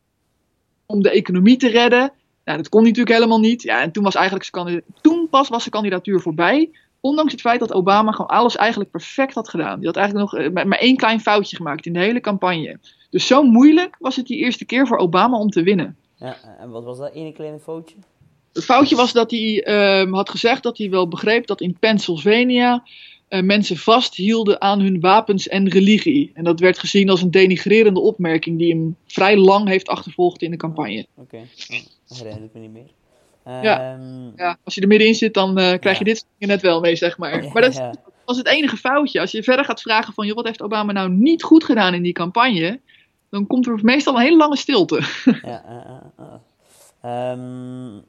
om 0.86 1.02
de 1.02 1.10
economie 1.10 1.56
te 1.56 1.68
redden. 1.68 2.12
Nou, 2.44 2.58
dat 2.58 2.68
kon 2.68 2.82
natuurlijk 2.82 3.16
helemaal 3.16 3.40
niet. 3.40 3.62
Ja, 3.62 3.80
en 3.80 3.92
toen, 3.92 4.04
was 4.04 4.14
eigenlijk 4.14 4.48
zijn 4.52 4.82
toen 5.00 5.28
pas 5.30 5.48
was 5.48 5.58
zijn 5.58 5.74
kandidatuur 5.74 6.20
voorbij. 6.20 6.70
Ondanks 7.00 7.32
het 7.32 7.40
feit 7.40 7.60
dat 7.60 7.72
Obama 7.72 8.12
gewoon 8.12 8.30
alles 8.30 8.56
eigenlijk 8.56 8.90
perfect 8.90 9.34
had 9.34 9.48
gedaan. 9.48 9.78
Die 9.78 9.86
had 9.86 9.96
eigenlijk 9.96 10.32
nog 10.32 10.40
uh, 10.40 10.64
maar 10.64 10.78
één 10.78 10.96
klein 10.96 11.20
foutje 11.20 11.56
gemaakt 11.56 11.86
in 11.86 11.92
de 11.92 11.98
hele 11.98 12.20
campagne. 12.20 12.78
Dus 13.10 13.26
zo 13.26 13.42
moeilijk 13.42 13.96
was 13.98 14.16
het 14.16 14.26
die 14.26 14.38
eerste 14.38 14.64
keer 14.64 14.86
voor 14.86 14.98
Obama 14.98 15.38
om 15.38 15.50
te 15.50 15.62
winnen. 15.62 15.96
Ja, 16.14 16.36
en 16.58 16.70
wat 16.70 16.84
was 16.84 16.98
dat 16.98 17.12
ene 17.12 17.32
kleine 17.32 17.58
foutje? 17.58 17.96
Het 18.54 18.64
foutje 18.64 18.96
was 18.96 19.12
dat 19.12 19.30
hij 19.30 19.66
uh, 20.04 20.12
had 20.12 20.30
gezegd 20.30 20.62
dat 20.62 20.78
hij 20.78 20.90
wel 20.90 21.08
begreep 21.08 21.46
dat 21.46 21.60
in 21.60 21.78
Pennsylvania 21.78 22.82
uh, 23.28 23.42
mensen 23.42 23.76
vasthielden 23.76 24.60
aan 24.60 24.80
hun 24.80 25.00
wapens 25.00 25.48
en 25.48 25.68
religie. 25.68 26.30
En 26.34 26.44
dat 26.44 26.60
werd 26.60 26.78
gezien 26.78 27.10
als 27.10 27.22
een 27.22 27.30
denigrerende 27.30 28.00
opmerking 28.00 28.58
die 28.58 28.72
hem 28.72 28.96
vrij 29.06 29.36
lang 29.36 29.68
heeft 29.68 29.88
achtervolgd 29.88 30.42
in 30.42 30.50
de 30.50 30.56
campagne. 30.56 31.06
Oké, 31.16 31.36
okay. 31.36 31.48
dat 32.08 32.18
herinner 32.18 32.44
ik 32.44 32.50
me 32.52 32.60
niet 32.60 32.72
meer. 32.72 32.90
Ja. 33.62 33.94
Um, 33.94 34.32
ja, 34.36 34.58
als 34.64 34.74
je 34.74 34.80
er 34.80 34.88
middenin 34.88 35.14
zit, 35.14 35.34
dan 35.34 35.58
uh, 35.58 35.72
krijg 35.78 35.98
je 35.98 36.04
dit 36.04 36.26
net 36.38 36.60
wel 36.60 36.80
mee, 36.80 36.96
zeg 36.96 37.18
maar. 37.18 37.44
maar 37.52 37.62
dat 37.62 37.98
was 38.24 38.36
het 38.36 38.46
enige 38.46 38.76
foutje. 38.76 39.20
Als 39.20 39.30
je 39.30 39.42
verder 39.42 39.64
gaat 39.64 39.80
vragen 39.80 40.14
van, 40.14 40.26
joh, 40.26 40.36
wat 40.36 40.44
heeft 40.44 40.62
Obama 40.62 40.92
nou 40.92 41.10
niet 41.10 41.42
goed 41.42 41.64
gedaan 41.64 41.94
in 41.94 42.02
die 42.02 42.12
campagne? 42.12 42.80
Dan 43.30 43.46
komt 43.46 43.66
er 43.66 43.78
meestal 43.82 44.14
een 44.14 44.22
hele 44.22 44.36
lange 44.36 44.56
stilte. 44.56 45.02
ja, 45.42 45.64
uh, 47.04 47.32
um, 47.32 48.04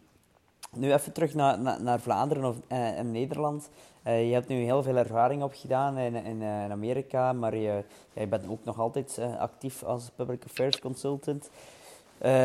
nu 0.76 0.94
even 0.94 1.12
terug 1.12 1.34
naar, 1.34 1.82
naar, 1.82 2.00
Vlaanderen 2.00 2.46
of 2.46 2.56
uh, 2.72 3.00
Nederland. 3.00 3.70
Uh, 4.08 4.28
je 4.28 4.34
hebt 4.34 4.48
nu 4.48 4.56
heel 4.56 4.84
veel 4.84 4.96
ervaring 4.96 5.44
opgedaan 5.44 5.98
in, 5.98 6.16
in, 6.16 6.42
uh, 6.42 6.64
in 6.64 6.72
Amerika, 6.72 7.34
maar 7.34 7.56
je, 7.56 7.84
bent 8.30 8.48
ook 8.48 8.64
nog 8.64 8.80
altijd 8.80 9.20
actief 9.40 9.84
als 9.84 10.12
public 10.16 10.44
affairs 10.46 10.80
consultant. 10.80 11.50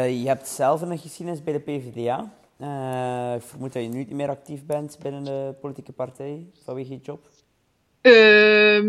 je 0.07 0.25
hebt 0.25 0.49
zelf 0.49 0.81
een 0.81 0.99
geschiedenis 0.99 1.43
bij 1.43 1.53
de 1.53 1.61
PvdA. 1.61 2.33
Ik 3.35 3.43
vermoed 3.43 3.73
dat 3.73 3.83
je 3.83 3.89
nu 3.89 3.99
niet 3.99 4.11
meer 4.11 4.29
actief 4.29 4.67
bent 4.67 4.99
binnen 5.03 5.25
de 5.25 5.55
politieke 5.61 5.93
partij 5.93 6.47
vanwege 6.65 6.91
je 6.91 7.01
job. 7.01 7.21
Uh, 8.03 8.83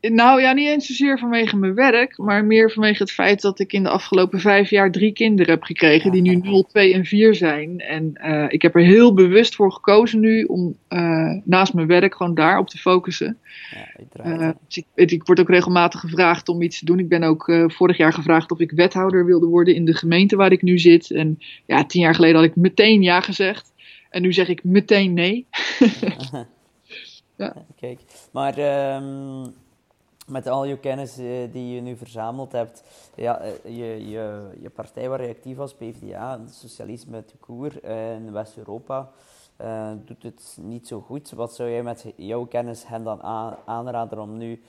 nou 0.00 0.40
ja, 0.40 0.52
niet 0.52 0.68
eens 0.68 0.86
zozeer 0.86 1.18
vanwege 1.18 1.56
mijn 1.56 1.74
werk, 1.74 2.18
maar 2.18 2.44
meer 2.44 2.70
vanwege 2.70 3.02
het 3.02 3.12
feit 3.12 3.40
dat 3.40 3.58
ik 3.58 3.72
in 3.72 3.82
de 3.82 3.88
afgelopen 3.88 4.40
vijf 4.40 4.70
jaar 4.70 4.90
drie 4.90 5.12
kinderen 5.12 5.52
heb 5.52 5.62
gekregen, 5.62 6.10
die 6.10 6.22
nu 6.22 6.34
0, 6.34 6.62
2 6.62 6.94
en 6.94 7.04
4 7.04 7.34
zijn. 7.34 7.78
En 7.78 8.12
uh, 8.24 8.46
ik 8.48 8.62
heb 8.62 8.74
er 8.74 8.80
heel 8.82 9.14
bewust 9.14 9.54
voor 9.54 9.72
gekozen 9.72 10.20
nu 10.20 10.44
om 10.44 10.76
uh, 10.88 11.32
naast 11.44 11.74
mijn 11.74 11.86
werk 11.86 12.14
gewoon 12.14 12.34
daarop 12.34 12.68
te 12.68 12.78
focussen. 12.78 13.38
Ja, 14.24 14.56
dus 14.66 14.76
ik, 14.76 15.10
ik, 15.10 15.26
word 15.26 15.40
ook 15.40 15.48
regelmatig 15.48 16.00
gevraagd 16.00 16.48
om 16.48 16.62
iets 16.62 16.78
te 16.78 16.84
doen. 16.84 16.98
Ik 16.98 17.08
ben 17.08 17.22
ook 17.22 17.52
vorig 17.66 17.96
jaar 17.96 18.12
gevraagd 18.12 18.50
of 18.50 18.58
ik 18.58 18.70
wethouder 18.70 19.24
wilde 19.24 19.46
worden 19.46 19.74
in 19.74 19.84
de 19.84 19.94
gemeente 19.94 20.36
waar 20.36 20.52
ik 20.52 20.62
nu 20.62 20.78
zit. 20.78 21.10
En 21.10 21.38
ja, 21.66 21.84
tien 21.84 22.00
jaar 22.02 22.14
geleden 22.14 22.36
had 22.36 22.44
ik 22.44 22.56
meteen 22.56 23.02
ja 23.02 23.20
gezegd. 23.20 23.72
En 24.10 24.22
nu 24.22 24.32
zeg 24.32 24.48
ik 24.48 24.64
meteen 24.64 25.12
nee. 25.12 25.46
Ja. 27.40 27.54
Kijk, 27.76 28.00
maar 28.30 28.58
um, 28.96 29.54
met 30.26 30.46
al 30.46 30.64
je 30.64 30.78
kennis 30.78 31.18
uh, 31.18 31.26
die 31.52 31.74
je 31.74 31.80
nu 31.80 31.96
verzameld 31.96 32.52
hebt, 32.52 32.82
ja, 33.16 33.42
uh, 33.44 33.78
je, 33.78 34.08
je, 34.08 34.50
je 34.60 34.70
partij 34.70 35.08
waar 35.08 35.22
je 35.22 35.28
actief 35.28 35.56
was, 35.56 35.74
PvdA, 35.74 36.40
socialisme 36.50 37.24
te 37.24 37.36
koer 37.36 37.84
in 38.14 38.32
West-Europa, 38.32 39.10
uh, 39.60 39.90
doet 40.04 40.22
het 40.22 40.58
niet 40.60 40.88
zo 40.88 41.00
goed. 41.00 41.30
Wat 41.30 41.54
zou 41.54 41.70
jij 41.70 41.82
met 41.82 42.04
jouw 42.16 42.44
kennis 42.44 42.86
hen 42.86 43.04
dan 43.04 43.22
aan, 43.22 43.56
aanraden 43.64 44.18
om 44.18 44.36
nu 44.36 44.60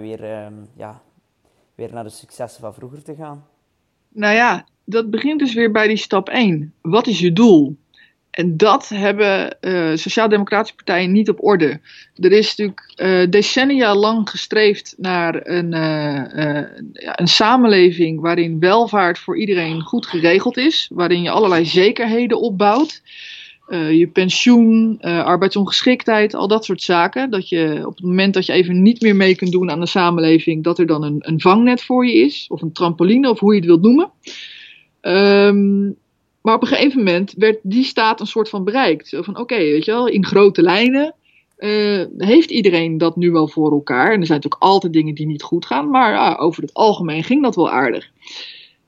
weer, 0.00 0.44
um, 0.44 0.68
ja, 0.76 1.02
weer 1.74 1.92
naar 1.92 2.04
de 2.04 2.10
successen 2.10 2.60
van 2.60 2.74
vroeger 2.74 3.02
te 3.02 3.14
gaan? 3.14 3.46
Nou 4.08 4.34
ja, 4.34 4.64
dat 4.84 5.10
begint 5.10 5.38
dus 5.38 5.54
weer 5.54 5.72
bij 5.72 5.88
die 5.88 5.96
stap 5.96 6.28
1. 6.28 6.74
Wat 6.80 7.06
is 7.06 7.20
je 7.20 7.32
doel? 7.32 7.76
En 8.30 8.56
dat 8.56 8.88
hebben 8.88 9.56
uh, 9.60 9.96
sociaal-democratische 9.96 10.76
partijen 10.76 11.12
niet 11.12 11.28
op 11.28 11.44
orde. 11.44 11.80
Er 12.14 12.32
is 12.32 12.56
natuurlijk 12.56 12.92
uh, 12.96 13.30
decennia 13.30 13.94
lang 13.94 14.30
gestreefd 14.30 14.94
naar 14.96 15.46
een, 15.46 15.74
uh, 15.74 16.62
een 17.14 17.28
samenleving 17.28 18.20
waarin 18.20 18.60
welvaart 18.60 19.18
voor 19.18 19.38
iedereen 19.38 19.80
goed 19.80 20.06
geregeld 20.06 20.56
is, 20.56 20.90
waarin 20.92 21.22
je 21.22 21.30
allerlei 21.30 21.64
zekerheden 21.64 22.40
opbouwt. 22.40 23.02
je 23.70 24.08
pensioen, 24.12 25.00
arbeidsongeschiktheid, 25.00 26.34
al 26.34 26.48
dat 26.48 26.64
soort 26.64 26.82
zaken. 26.82 27.30
Dat 27.30 27.48
je 27.48 27.82
op 27.86 27.96
het 27.96 28.04
moment 28.04 28.34
dat 28.34 28.46
je 28.46 28.52
even 28.52 28.82
niet 28.82 29.00
meer 29.00 29.16
mee 29.16 29.34
kunt 29.34 29.52
doen 29.52 29.70
aan 29.70 29.80
de 29.80 29.86
samenleving, 29.86 30.64
dat 30.64 30.78
er 30.78 30.86
dan 30.86 31.02
een, 31.02 31.16
een 31.18 31.40
vangnet 31.40 31.82
voor 31.82 32.06
je 32.06 32.12
is, 32.12 32.46
of 32.48 32.62
een 32.62 32.72
trampoline, 32.72 33.30
of 33.30 33.38
hoe 33.38 33.52
je 33.52 33.58
het 33.58 33.68
wilt 33.68 33.82
noemen. 33.82 34.10
Um, 35.00 35.96
maar 36.42 36.54
op 36.54 36.62
een 36.62 36.68
gegeven 36.68 36.98
moment 36.98 37.34
werd 37.36 37.58
die 37.62 37.84
staat 37.84 38.20
een 38.20 38.26
soort 38.26 38.48
van 38.48 38.64
bereikt. 38.64 39.16
Van 39.20 39.38
oké, 39.38 39.56
weet 39.56 39.84
je 39.84 39.90
wel, 39.90 40.06
in 40.06 40.26
grote 40.26 40.62
lijnen 40.62 41.14
uh, 41.58 42.04
heeft 42.18 42.50
iedereen 42.50 42.98
dat 42.98 43.16
nu 43.16 43.30
wel 43.30 43.48
voor 43.48 43.72
elkaar. 43.72 44.12
En 44.12 44.20
er 44.20 44.26
zijn 44.26 44.40
natuurlijk 44.40 44.62
altijd 44.62 44.92
dingen 44.92 45.14
die 45.14 45.26
niet 45.26 45.42
goed 45.42 45.66
gaan, 45.66 45.90
maar 45.90 46.12
uh, 46.12 46.42
over 46.42 46.62
het 46.62 46.74
algemeen 46.74 47.24
ging 47.24 47.42
dat 47.42 47.56
wel 47.56 47.70
aardig. 47.70 48.10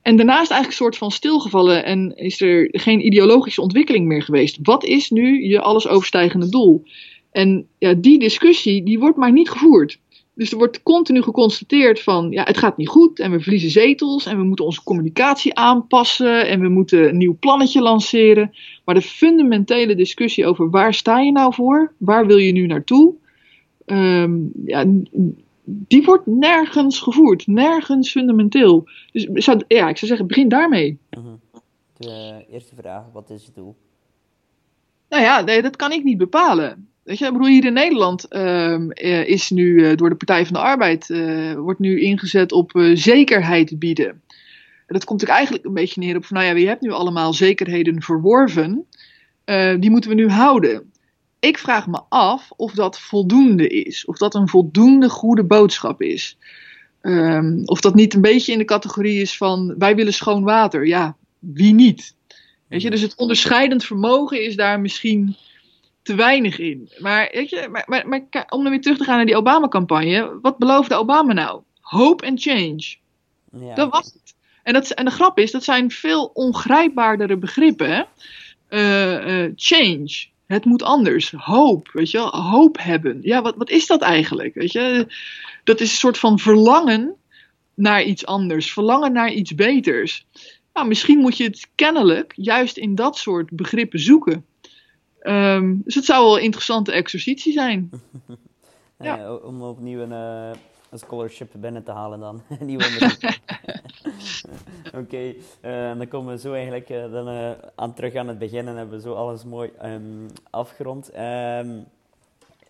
En 0.01 0.15
daarna 0.15 0.33
is 0.33 0.41
het 0.41 0.51
eigenlijk 0.51 0.67
een 0.67 0.85
soort 0.85 0.97
van 0.97 1.11
stilgevallen 1.11 1.85
en 1.85 2.15
is 2.15 2.41
er 2.41 2.67
geen 2.71 3.05
ideologische 3.05 3.61
ontwikkeling 3.61 4.05
meer 4.05 4.21
geweest. 4.21 4.57
Wat 4.61 4.83
is 4.83 5.09
nu 5.09 5.47
je 5.47 5.61
alles 5.61 5.87
overstijgende 5.87 6.49
doel? 6.49 6.83
En 7.31 7.67
ja, 7.77 7.93
die 7.93 8.19
discussie 8.19 8.83
die 8.83 8.99
wordt 8.99 9.17
maar 9.17 9.31
niet 9.31 9.49
gevoerd. 9.49 9.99
Dus 10.35 10.51
er 10.51 10.57
wordt 10.57 10.83
continu 10.83 11.21
geconstateerd 11.21 12.01
van, 12.01 12.31
ja, 12.31 12.43
het 12.43 12.57
gaat 12.57 12.77
niet 12.77 12.87
goed 12.87 13.19
en 13.19 13.31
we 13.31 13.39
verliezen 13.39 13.69
zetels 13.69 14.25
en 14.25 14.37
we 14.37 14.43
moeten 14.43 14.65
onze 14.65 14.83
communicatie 14.83 15.55
aanpassen 15.55 16.47
en 16.47 16.59
we 16.59 16.69
moeten 16.69 17.07
een 17.07 17.17
nieuw 17.17 17.37
plannetje 17.39 17.81
lanceren. 17.81 18.53
Maar 18.85 18.95
de 18.95 19.01
fundamentele 19.01 19.95
discussie 19.95 20.45
over 20.45 20.69
waar 20.69 20.93
sta 20.93 21.19
je 21.19 21.31
nou 21.31 21.53
voor, 21.53 21.93
waar 21.97 22.25
wil 22.25 22.37
je 22.37 22.51
nu 22.51 22.65
naartoe, 22.65 23.13
ehm, 23.85 24.39
ja, 24.65 24.85
die 25.63 26.03
wordt 26.03 26.25
nergens 26.25 26.99
gevoerd, 26.99 27.47
nergens 27.47 28.11
fundamenteel. 28.11 28.83
Dus 29.11 29.45
ja, 29.67 29.89
ik 29.89 29.97
zou 29.97 30.07
zeggen, 30.07 30.27
begin 30.27 30.49
daarmee. 30.49 30.97
Mhm. 31.09 31.35
De 31.97 32.45
eerste 32.51 32.75
vraag, 32.75 33.03
wat 33.13 33.29
is 33.29 33.45
het 33.45 33.55
doel? 33.55 33.75
Nou 35.13 35.25
ja, 35.25 35.61
dat 35.61 35.75
kan 35.75 35.91
ik 35.91 36.03
niet 36.03 36.17
bepalen. 36.17 36.87
Weet 37.03 37.17
je, 37.17 37.25
ik 37.25 37.31
bedoel, 37.31 37.47
hier 37.47 37.65
in 37.65 37.73
Nederland 37.73 38.27
ehm, 38.27 38.89
eh, 38.89 39.27
is 39.27 39.49
nu 39.49 39.63
uh, 39.63 39.95
door 39.95 40.09
de 40.09 40.15
Partij 40.15 40.45
van 40.45 40.53
de 40.53 40.59
Arbeid 40.59 41.09
uh, 41.09 41.53
wordt 41.53 41.79
nu 41.79 42.01
ingezet 42.01 42.51
op 42.51 42.71
zekerheid 42.93 43.79
bieden. 43.79 44.07
En 44.07 44.93
dat 44.99 45.03
komt 45.03 45.21
natuurlijk 45.21 45.37
eigenlijk 45.37 45.65
een 45.65 45.73
beetje 45.73 45.99
neer 45.99 46.15
op 46.15 46.25
van, 46.25 46.37
nou 46.37 46.49
ja, 46.49 46.55
je 46.55 46.67
hebt 46.67 46.81
nu 46.81 46.91
allemaal 46.91 47.33
zekerheden 47.33 48.01
verworven, 48.01 48.85
die 49.79 49.89
moeten 49.89 50.09
we 50.09 50.15
nu 50.15 50.29
houden. 50.29 50.91
Ik 51.39 51.57
vraag 51.57 51.87
me 51.87 52.01
af 52.09 52.51
of 52.55 52.73
dat 52.73 52.99
voldoende 52.99 53.67
is, 53.67 54.05
of 54.05 54.17
dat 54.17 54.35
een 54.35 54.49
voldoende 54.49 55.09
goede 55.09 55.43
boodschap 55.43 56.01
is. 56.01 56.37
Um, 57.01 57.61
of 57.65 57.81
dat 57.81 57.95
niet 57.95 58.13
een 58.13 58.21
beetje 58.21 58.51
in 58.51 58.57
de 58.57 58.65
categorie 58.65 59.21
is 59.21 59.37
van, 59.37 59.75
wij 59.77 59.95
willen 59.95 60.13
schoon 60.13 60.43
water. 60.43 60.87
Ja, 60.87 61.15
wie 61.39 61.73
niet? 61.73 62.15
Weet 62.73 62.81
je, 62.81 62.89
dus 62.89 63.01
het 63.01 63.15
onderscheidend 63.15 63.85
vermogen 63.85 64.43
is 64.43 64.55
daar 64.55 64.79
misschien 64.79 65.35
te 66.01 66.15
weinig 66.15 66.59
in. 66.59 66.89
Maar, 66.97 67.29
weet 67.33 67.49
je, 67.49 67.67
maar, 67.71 67.83
maar, 67.87 68.07
maar 68.07 68.45
om 68.49 68.61
dan 68.63 68.69
weer 68.69 68.81
terug 68.81 68.97
te 68.97 69.03
gaan 69.03 69.15
naar 69.15 69.25
die 69.25 69.35
Obama-campagne. 69.35 70.39
Wat 70.41 70.57
beloofde 70.57 70.95
Obama 70.95 71.33
nou? 71.33 71.61
Hope 71.81 72.25
and 72.25 72.41
change. 72.41 72.95
Ja. 73.51 73.75
Dat 73.75 73.91
was 73.91 74.05
het. 74.05 74.35
En, 74.63 74.73
dat, 74.73 74.89
en 74.89 75.05
de 75.05 75.11
grap 75.11 75.39
is, 75.39 75.51
dat 75.51 75.63
zijn 75.63 75.91
veel 75.91 76.31
ongrijpbaardere 76.33 77.37
begrippen. 77.37 78.07
Uh, 78.69 79.43
uh, 79.43 79.51
change. 79.55 80.25
Het 80.45 80.65
moet 80.65 80.83
anders. 80.83 81.31
Hoop. 81.31 81.89
Weet 81.91 82.11
je 82.11 82.17
wel? 82.17 82.29
Hoop 82.29 82.77
hebben. 82.79 83.19
Ja, 83.21 83.41
wat, 83.41 83.55
wat 83.55 83.69
is 83.69 83.87
dat 83.87 84.01
eigenlijk? 84.01 84.53
Weet 84.53 84.71
je? 84.71 85.07
Dat 85.63 85.79
is 85.79 85.89
een 85.91 85.97
soort 85.97 86.17
van 86.17 86.39
verlangen 86.39 87.15
naar 87.73 88.03
iets 88.03 88.25
anders. 88.25 88.73
Verlangen 88.73 89.13
naar 89.13 89.31
iets 89.31 89.55
beters. 89.55 90.25
Nou, 90.73 90.87
misschien 90.87 91.19
moet 91.19 91.37
je 91.37 91.43
het 91.43 91.69
kennelijk 91.75 92.33
juist 92.35 92.77
in 92.77 92.95
dat 92.95 93.17
soort 93.17 93.49
begrippen 93.49 93.99
zoeken. 93.99 94.45
Um, 95.21 95.81
dus 95.83 95.95
het 95.95 96.05
zou 96.05 96.25
wel 96.25 96.37
een 96.37 96.43
interessante 96.43 96.91
exercitie 96.91 97.53
zijn. 97.53 97.91
ja. 98.99 99.35
om 99.35 99.61
opnieuw 99.61 99.99
een, 100.01 100.11
uh, 100.11 100.51
een 100.89 100.99
scholarship 100.99 101.51
binnen 101.55 101.83
te 101.83 101.91
halen 101.91 102.19
dan. 102.19 102.41
Oké, 104.87 104.97
okay, 104.97 105.37
uh, 105.61 105.97
dan 105.97 106.07
komen 106.07 106.33
we 106.33 106.39
zo 106.39 106.53
eigenlijk 106.53 106.89
uh, 106.89 107.11
dan, 107.11 107.55
aan 107.75 107.93
terug 107.93 108.15
aan 108.15 108.27
het 108.27 108.39
begin 108.39 108.67
en 108.67 108.75
hebben 108.75 108.95
we 108.95 109.01
zo 109.01 109.13
alles 109.13 109.43
mooi 109.43 109.71
um, 109.83 110.25
afgerond. 110.49 111.11
Um, 111.17 111.85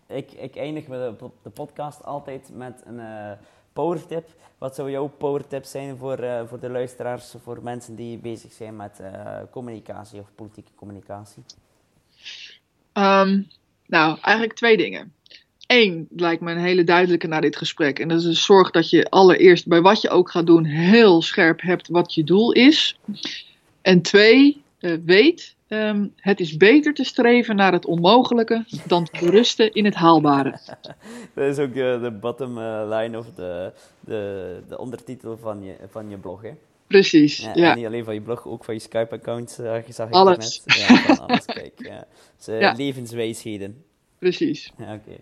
ik, 0.08 0.32
ik 0.32 0.56
eindig 0.56 0.86
de, 0.86 1.14
de 1.44 1.50
podcast 1.50 2.06
altijd 2.06 2.50
met 2.54 2.82
een 2.86 3.00
power 3.74 4.06
tip. 4.06 4.30
Wat 4.58 4.76
zou 4.76 4.92
jouw 4.92 5.08
power 5.08 5.48
tip 5.48 5.64
zijn 5.64 5.98
voor, 5.98 6.46
voor 6.48 6.60
de 6.60 6.70
luisteraars, 6.70 7.34
voor 7.44 7.64
mensen 7.64 7.96
die 7.96 8.18
bezig 8.18 8.52
zijn 8.52 8.76
met 8.76 9.02
communicatie 9.52 10.20
of 10.20 10.28
politieke 10.36 10.72
communicatie? 10.76 11.44
Um, 12.94 13.48
nou, 13.88 14.18
eigenlijk 14.22 14.54
twee 14.54 14.78
dingen. 14.78 15.14
Eén 15.68 16.08
lijkt 16.16 16.42
me 16.42 16.52
een 16.52 16.58
hele 16.58 16.84
duidelijke 16.84 17.28
na 17.28 17.40
dit 17.40 17.56
gesprek. 17.56 18.00
En 18.00 18.08
dat 18.08 18.24
is 18.24 18.46
zorg 18.46 18.72
dat 18.72 18.90
je 18.90 19.10
allereerst 19.10 19.68
bij 19.68 19.82
wat 19.82 20.02
je 20.02 20.10
ook 20.10 20.32
gaat 20.32 20.46
doen 20.46 20.64
heel 20.64 21.22
scherp 21.22 21.62
hebt 21.62 21.88
wat 21.88 22.14
je 22.14 22.24
doel 22.24 22.52
is. 22.52 23.00
En 23.82 24.02
twee, 24.02 24.64
uh, 24.80 24.98
weet, 25.06 25.56
um, 25.68 26.14
het 26.16 26.40
is 26.40 26.58
beter 26.58 26.94
te 26.94 27.04
streven 27.04 27.56
naar 27.56 27.72
het 27.72 27.86
onmogelijke 27.86 28.66
dan 28.88 29.06
te 29.06 29.20
berusten 29.20 29.74
in 29.74 29.86
het 29.86 29.96
haalbare. 29.96 30.60
dat 31.36 31.58
is 31.58 31.60
ook 31.60 31.74
uh, 31.74 32.02
de 32.02 32.12
bottom 32.12 32.58
uh, 32.58 32.84
line 32.90 33.18
of 33.18 33.26
de, 33.36 33.72
de, 34.00 34.60
de 34.68 34.78
ondertitel 34.78 35.38
van 35.38 35.64
je, 35.64 35.76
van 35.90 36.10
je 36.10 36.18
blog, 36.18 36.42
hè? 36.42 36.52
Precies, 36.88 37.38
ja. 37.38 37.52
ja. 37.56 37.76
niet 37.76 37.86
alleen 37.86 38.04
van 38.04 38.14
je 38.14 38.22
blog, 38.22 38.48
ook 38.48 38.64
van 38.64 38.74
je 38.74 38.80
Skype-account, 38.80 39.58
uh, 39.62 39.76
zag 39.88 40.08
ik 40.08 40.14
alles. 40.14 40.62
net. 40.66 40.78
Ja, 40.78 40.96
van 40.96 41.28
alles, 41.28 41.46
kijk. 41.46 41.74
Ja. 41.76 42.06
Dus, 42.46 42.78
levenswijsheden. 42.78 43.84
Precies. 44.20 44.74
Ja, 44.78 44.94
Oké. 44.94 45.18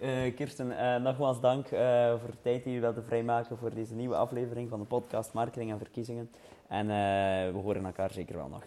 Okay. 0.00 0.30
Kirsten, 0.30 0.74
nogmaals 1.02 1.40
dank 1.40 1.66
voor 1.68 2.30
de 2.30 2.40
tijd 2.42 2.64
die 2.64 2.72
je 2.72 2.80
wilde 2.80 3.02
vrijmaken 3.02 3.58
voor 3.58 3.74
deze 3.74 3.94
nieuwe 3.94 4.14
aflevering 4.14 4.68
van 4.68 4.78
de 4.78 4.84
podcast 4.84 5.32
Marketing 5.32 5.70
en 5.70 5.78
Verkiezingen. 5.78 6.30
En 6.68 6.86
we 7.52 7.58
horen 7.62 7.84
elkaar 7.84 8.10
zeker 8.12 8.36
wel 8.36 8.48
nog. 8.48 8.62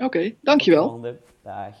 Oké, 0.00 0.16
okay, 0.16 0.36
dankjewel. 0.42 1.00
Dag. 1.42 1.74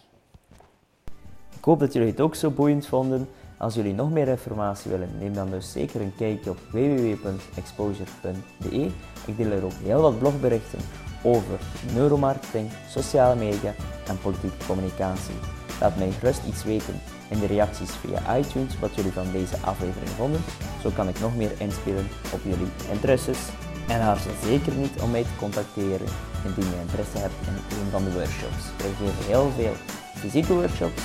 Ik 1.56 1.64
hoop 1.64 1.80
dat 1.80 1.92
jullie 1.92 2.08
het 2.08 2.20
ook 2.20 2.34
zo 2.34 2.50
boeiend 2.50 2.86
vonden. 2.86 3.28
Als 3.58 3.74
jullie 3.74 3.94
nog 3.94 4.10
meer 4.10 4.28
informatie 4.28 4.90
willen, 4.90 5.08
neem 5.18 5.34
dan 5.34 5.50
dus 5.50 5.72
zeker 5.72 6.00
een 6.00 6.14
kijkje 6.16 6.50
op 6.50 6.58
www.exposure.be. 6.70 8.90
Ik 9.26 9.36
deel 9.36 9.50
er 9.50 9.64
ook 9.64 9.72
heel 9.82 10.00
wat 10.00 10.18
blogberichten 10.18 10.78
over 11.22 11.58
neuromarketing, 11.94 12.70
sociale 12.88 13.36
media 13.36 13.74
en 14.06 14.18
politieke 14.18 14.66
communicatie. 14.66 15.34
Laat 15.80 15.96
mij 15.96 16.10
gerust 16.10 16.46
iets 16.46 16.64
weten 16.64 16.94
in 17.30 17.38
de 17.38 17.46
reacties 17.46 17.90
via 17.90 18.38
iTunes 18.38 18.78
wat 18.78 18.94
jullie 18.94 19.12
van 19.12 19.32
deze 19.32 19.56
aflevering 19.56 20.10
vonden. 20.10 20.40
Zo 20.82 20.90
kan 20.90 21.08
ik 21.08 21.20
nog 21.20 21.36
meer 21.36 21.52
inspelen 21.58 22.06
op 22.34 22.40
jullie 22.42 22.68
interesses. 22.90 23.38
En 23.88 24.00
aarzel 24.00 24.30
zeker 24.44 24.72
niet 24.72 25.00
om 25.00 25.10
mij 25.10 25.22
te 25.22 25.36
contacteren 25.38 26.08
indien 26.44 26.70
je 26.70 26.80
interesse 26.80 27.18
hebt 27.18 27.34
in 27.46 27.54
een 27.78 27.90
van 27.90 28.04
de 28.04 28.12
workshops. 28.12 28.64
Wij 28.76 28.90
geven 28.98 29.26
heel 29.26 29.52
veel 29.56 29.74
fysieke 30.14 30.52
workshops, 30.52 31.02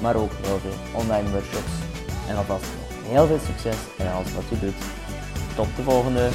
maar 0.00 0.16
ook 0.16 0.32
heel 0.42 0.58
veel 0.58 1.00
online 1.00 1.30
workshops. 1.30 1.72
En 2.28 2.36
alvast 2.36 2.64
heel 3.02 3.26
veel 3.26 3.40
succes 3.46 3.76
in 3.98 4.06
alles 4.06 4.34
wat 4.34 4.48
je 4.48 4.58
doet. 4.58 4.82
Tot 5.54 5.68
de 5.76 5.82
volgende! 5.82 6.28